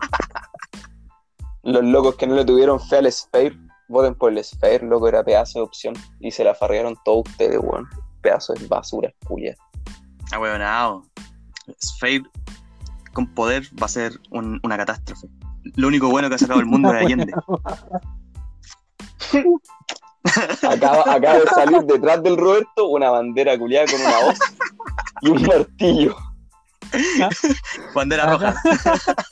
[1.63, 3.57] Los locos que no le tuvieron fe al Sphere,
[3.89, 5.95] voten por el Sphere, loco, era pedazo de opción.
[6.21, 7.89] Y se la farrearon todos ustedes, weón.
[8.21, 9.57] Pedazo de basura, culia.
[10.33, 11.03] Ah, weón, no.
[11.83, 12.25] Spade
[13.15, 15.27] con poder va a ser un- una catástrofe.
[15.77, 17.33] Lo único bueno que ha sacado el mundo de Allende.
[20.63, 24.39] Acaba, acaba de salir detrás del Roberto una bandera culiada con una hoz
[25.23, 26.17] y un martillo.
[27.95, 28.55] Bandera roja.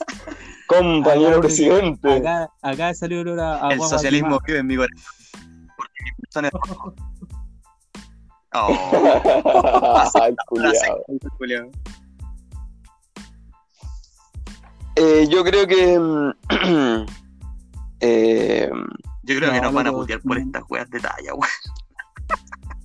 [0.67, 2.13] Compañero Acá- presidente.
[2.17, 4.97] Acá, acá salió olor a, a El socialismo vive en mi corazón.
[5.77, 6.93] Porque mi persona es roja.
[8.55, 10.73] Oh, Ay, culiao.
[11.39, 11.71] Julio.
[14.95, 15.97] Eh, yo creo que.
[15.99, 16.33] mm,
[17.99, 18.69] eh,
[19.23, 21.49] Yo creo que No, nos van a putear por estas weas de talla, weón.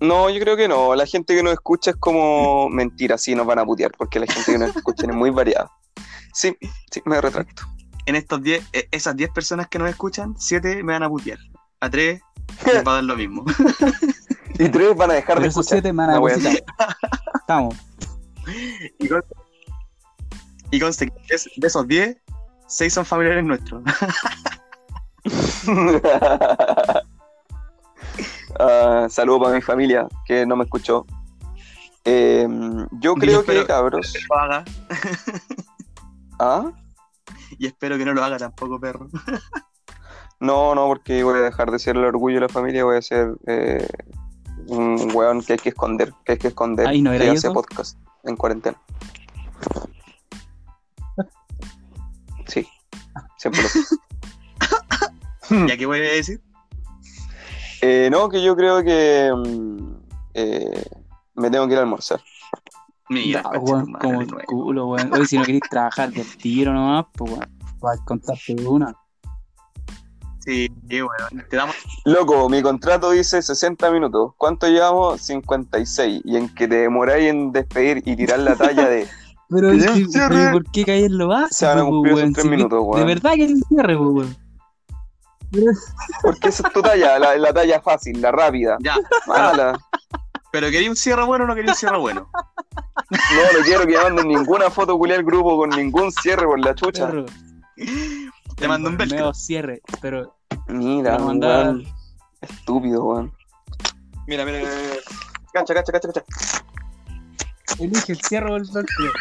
[0.01, 0.95] No, yo creo que no.
[0.95, 4.27] La gente que nos escucha es como mentira, sí, nos van a putear, porque la
[4.27, 5.71] gente que nos escucha es muy variada.
[6.33, 6.57] Sí,
[6.91, 7.63] sí, me retracto.
[8.07, 11.39] En estos 10, eh, esas 10 personas que nos escuchan, 7 me van a putear.
[11.81, 12.21] A 3
[12.67, 13.45] les va a dar lo mismo.
[14.59, 15.77] Y tres van a dejar Pero de esos escuchar.
[15.83, 16.65] siete me van a cositar.
[17.35, 17.77] Estamos.
[18.99, 19.35] Y conste,
[20.73, 22.17] y conste que es- de esos 10,
[22.67, 23.83] 6 son familiares nuestros.
[28.59, 31.07] Ah, saludo para mi familia que no me escuchó.
[32.05, 34.13] Eh, yo Yo creo espero- que, cabros.
[34.13, 34.65] Que lo haga.
[36.39, 36.73] ¿Ah?
[37.59, 39.09] Y espero que no lo haga tampoco, perro.
[40.41, 43.03] No, no, porque voy a dejar de ser el orgullo de la familia, voy a
[43.03, 43.87] ser eh,
[44.69, 47.51] un weón que hay que esconder, que hay que esconder Ay, ¿no era que hace
[47.51, 48.81] podcast en cuarentena.
[52.47, 52.67] Sí,
[53.37, 53.63] siempre
[55.51, 56.41] lo ¿Ya qué voy a decir?
[57.83, 59.95] Eh, no, que yo creo que mm,
[60.35, 60.85] eh,
[61.35, 62.21] me tengo que ir a almorzar.
[63.11, 65.13] Mira, Da, weón, como de el culo, weón.
[65.15, 67.59] Oye, si no queréis trabajar del tiro nomás, pues weón.
[67.81, 68.95] Para contarte de una.
[70.41, 71.45] Sí, weón.
[71.49, 71.75] Te damos.
[72.05, 74.33] Loco, mi contrato dice 60 minutos.
[74.37, 75.21] ¿Cuánto llevamos?
[75.23, 76.23] 56.
[76.25, 79.07] Y en que te demoráis en despedir y tirar la talla de.
[79.51, 82.35] Pero, Y es que- ¿por qué caer lo básico, Se van a cumplir pues, esos
[82.35, 83.07] tres Si que- minutos, De weón.
[83.07, 84.37] verdad que el cierre, pues, weón.
[86.23, 88.77] Porque esa es tu talla, la, la talla fácil, la rápida.
[88.81, 88.97] Ya,
[89.27, 89.79] Mala.
[90.53, 92.31] pero quería un cierre bueno o no quería un cierre bueno.
[93.11, 96.75] No, no quiero que manden ninguna foto culiar al grupo con ningún cierre por la
[96.75, 97.07] chucha.
[97.07, 97.27] Perro.
[98.57, 98.97] Te mando un.
[98.97, 100.37] Medio cierre, pero
[100.69, 101.85] Mira, weón.
[102.41, 103.33] Estúpido, weón.
[104.27, 104.71] Mira, mira, mira.
[104.71, 104.97] mira.
[105.53, 106.25] Cacha, cacha, cacha, cacha.
[107.79, 109.13] elige el cierre o el velcro.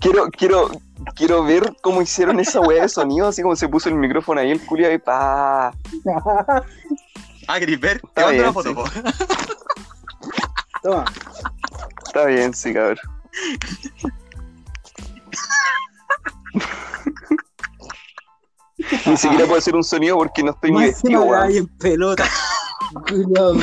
[0.00, 0.70] Quiero, quiero,
[1.14, 4.50] quiero ver cómo hicieron esa weá de sonido, así como se puso el micrófono ahí,
[4.50, 5.72] el culiao y pa.
[7.50, 8.02] Ah, ¿querés ver?
[8.12, 9.00] Te mando una foto, sí.
[10.82, 11.06] Toma.
[12.06, 12.98] Está bien, sí, cabrón.
[19.06, 21.50] Ni siquiera puedo hacer un sonido porque no estoy ni Más vestido, weón.
[21.50, 22.24] en pelota.
[23.08, 23.54] Culiao,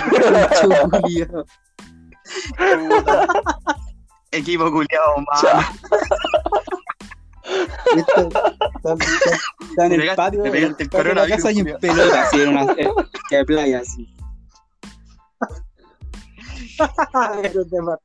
[0.89, 1.45] culiao.
[4.31, 5.45] Equipo culiado, más.
[7.45, 7.97] Chao.
[7.97, 9.35] Está, está- está-
[9.69, 12.41] está en el patio te pegaste el está en la casa y en pelota, así,
[12.41, 12.89] en una eh,
[13.29, 14.11] que de playa, así.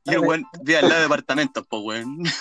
[0.05, 2.23] Y el weón vive al lado de departamentos, po, weón.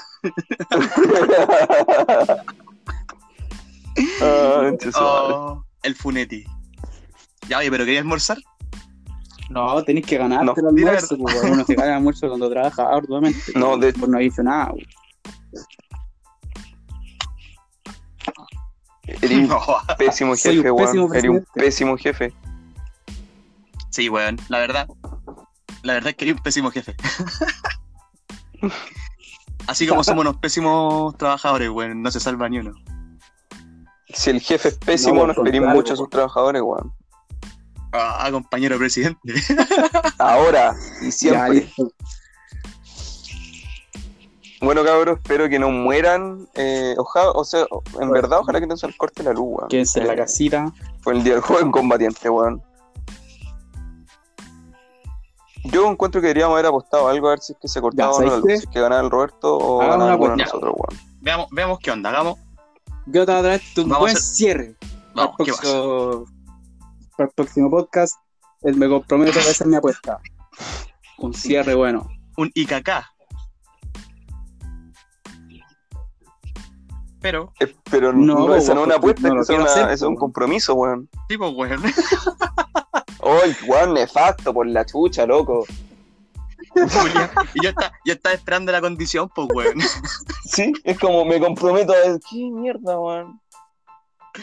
[4.22, 4.70] Ah.
[4.94, 6.44] Oh, el Funeti.
[7.48, 8.38] Ya, oye, pero ¿querías almorzar?
[9.50, 11.52] No, tenés que ganarte No, el almuerzo, pues, weón.
[11.52, 13.40] uno se gana el almuerzo cuando trabaja arduamente.
[13.56, 14.86] No, de- Pues no dice nada, weón.
[19.22, 19.60] Eres un No.
[19.98, 21.14] pésimo jefe, weón.
[21.14, 22.32] Eres un pésimo jefe.
[23.90, 24.88] Sí, weón, la verdad.
[25.82, 26.94] La verdad es que eres un pésimo jefe.
[29.66, 32.72] Así como somos unos pésimos trabajadores, weón, no se salva ni uno.
[34.08, 36.92] Si el jefe es pésimo, No, no, al esperéis contrario, mucho a sus trabajadores, weón.
[37.92, 39.34] Ah, compañero presidente.
[40.18, 41.72] Ahora y Ya, siempre.
[44.60, 46.46] Bueno, cabros, espero que no mueran.
[46.54, 47.64] Eh, oja- o sea,
[48.00, 49.68] en verdad, ojalá que no se les corte la luz, weón.
[49.68, 50.72] Quédense en la Eh, casita.
[51.00, 52.62] Fue el día del joven combatiente, weón.
[55.64, 58.14] Yo encuentro que deberíamos haber apostado algo a ver si es que se cortaba o
[58.16, 61.00] ¿sabes no si es que ganaba el Roberto o Hagamos ganaba alguno de nosotros, weón.
[61.20, 62.38] Veamos, veamos qué onda, hagamos.
[63.06, 64.74] Yo te voy a traer un Vamos a buen hacer- cierre.
[65.14, 66.24] Vamos, para, ¿qué el próximo,
[67.16, 68.16] para el próximo podcast,
[68.62, 70.18] él me comprometo a hacer mi apuesta.
[71.18, 72.08] Un cierre bueno.
[72.38, 72.88] Un IKK.
[77.20, 79.84] Pero, Eh, Pero No, no, esa no es una apuesta, no es, quiero una- hacer,
[79.84, 80.20] esa es un po.
[80.20, 81.08] compromiso, weón.
[81.28, 81.82] tipo, weón.
[83.22, 85.64] Oh, el weón nefasto por la chucha, loco.
[86.74, 89.74] Julia, y yo estaba, yo estaba esperando la condición, pues, weón.
[90.44, 92.20] Sí, es como me comprometo a ver.
[92.30, 93.40] ¿Qué mierda, weón?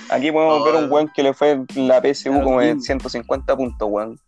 [0.09, 0.63] Aquí podemos Oh.
[0.63, 2.81] ver un weón que le fue la PSU Claro, como de mismo.
[2.85, 4.19] 150 puntos, weón.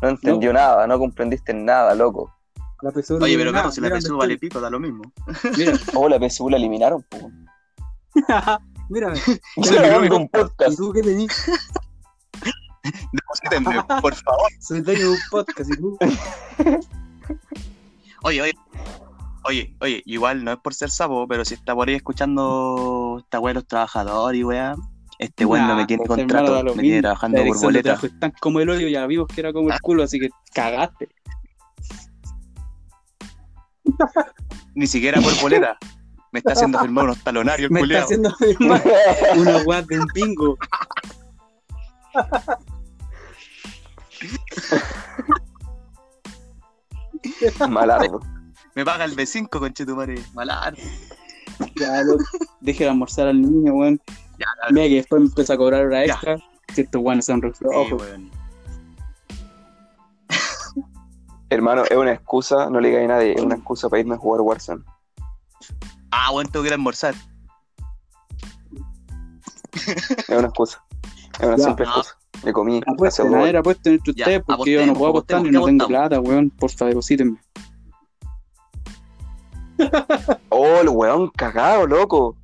[0.00, 2.32] No entendió nada, no comprendiste nada, loco.
[2.82, 5.02] La PSU Oye, pero claro, si la PSU vale pico, da lo mismo.
[5.56, 7.30] Mira, Oh, la PSU la eliminaron, po.
[8.88, 9.18] Mírame.
[9.56, 10.76] Estoy grabando un ¿Y podcast.
[10.76, 11.46] tú qué tenés?
[13.12, 14.52] Deposítenme, por favor.
[14.60, 15.98] Soy dueño de un podcast y tú.
[18.22, 18.54] Oye, oye.
[19.44, 23.38] Oye, oye, igual no es por ser sapo, pero si está por ahí escuchando esta
[23.38, 24.74] weá de los trabajadores y weá,
[25.20, 27.98] este weón no Nah, me tiene este contrato, me tiene trabajando por boleta.
[28.02, 31.08] es tan como el hoyo, ya vimos que era como el culo, así que cagaste.
[34.74, 35.78] Ni siquiera por boleta.
[36.36, 38.04] Me está haciendo firmar unos talonarios el Me está culiao.
[38.04, 38.82] haciendo firmar
[39.38, 40.58] una weá de un bingo.
[47.68, 48.20] Malardo.
[48.74, 50.16] Me paga el B5, conchetumare.
[50.34, 50.76] Malar.
[51.76, 52.16] Ya, lo,
[52.60, 54.00] deje de almorzar al niño, weón.
[54.38, 56.12] Ya, Mira que después me empieza a cobrar hora Ya.
[56.12, 56.36] extra.
[56.74, 58.02] Si estos weones son Sí, reflojos.
[58.02, 58.30] weón.
[61.48, 64.18] Hermano, es una excusa, no le digáis a nadie, es una excusa para irme a
[64.18, 64.82] jugar Warzone.
[66.10, 67.14] Ah, weón, tengo que ir a almorzar.
[69.72, 70.82] Es una excusa.
[71.38, 71.64] Es una Ya.
[71.64, 71.90] simple No.
[71.92, 72.16] excusa.
[72.44, 75.50] Le comí Apuesten, a ver, apuesten entre Ya, ustedes porque yo no puedo apostar ni
[75.50, 76.50] no ¿qué tengo plata, weón.
[76.50, 77.38] Porfa, deposítenme.
[80.48, 82.36] Oh, el weón cagado, loco.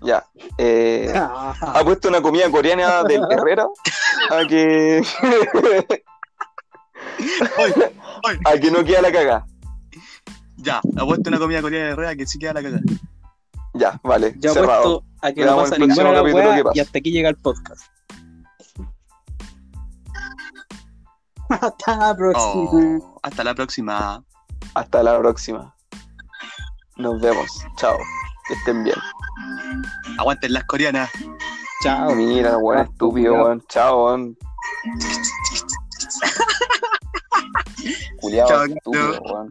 [0.00, 0.24] Ya.
[0.58, 3.66] Eh, ha puesto una comida coreana del Herrera
[4.30, 5.02] a que.
[8.44, 9.46] A que no queda la caga.
[10.62, 12.82] Ya, apuesto una comida coreana de rueda que sí queda la cagada.
[13.74, 14.34] Ya, vale.
[14.38, 14.98] Ya cerrado.
[14.98, 17.82] apuesto a que no pasa ninguna y hasta aquí llega el podcast.
[21.48, 22.52] Hasta la próxima.
[22.54, 24.24] Oh, hasta la próxima.
[24.74, 25.74] Hasta la próxima.
[26.96, 27.46] Nos vemos.
[27.76, 27.98] Chao.
[28.48, 28.96] Que estén bien.
[30.18, 31.10] Aguanten las coreanas.
[31.82, 32.14] Chao.
[32.14, 33.62] Mira, weón, estúpido, weón.
[33.68, 34.38] Chao, weón.
[38.22, 39.50] Estúpido, weón.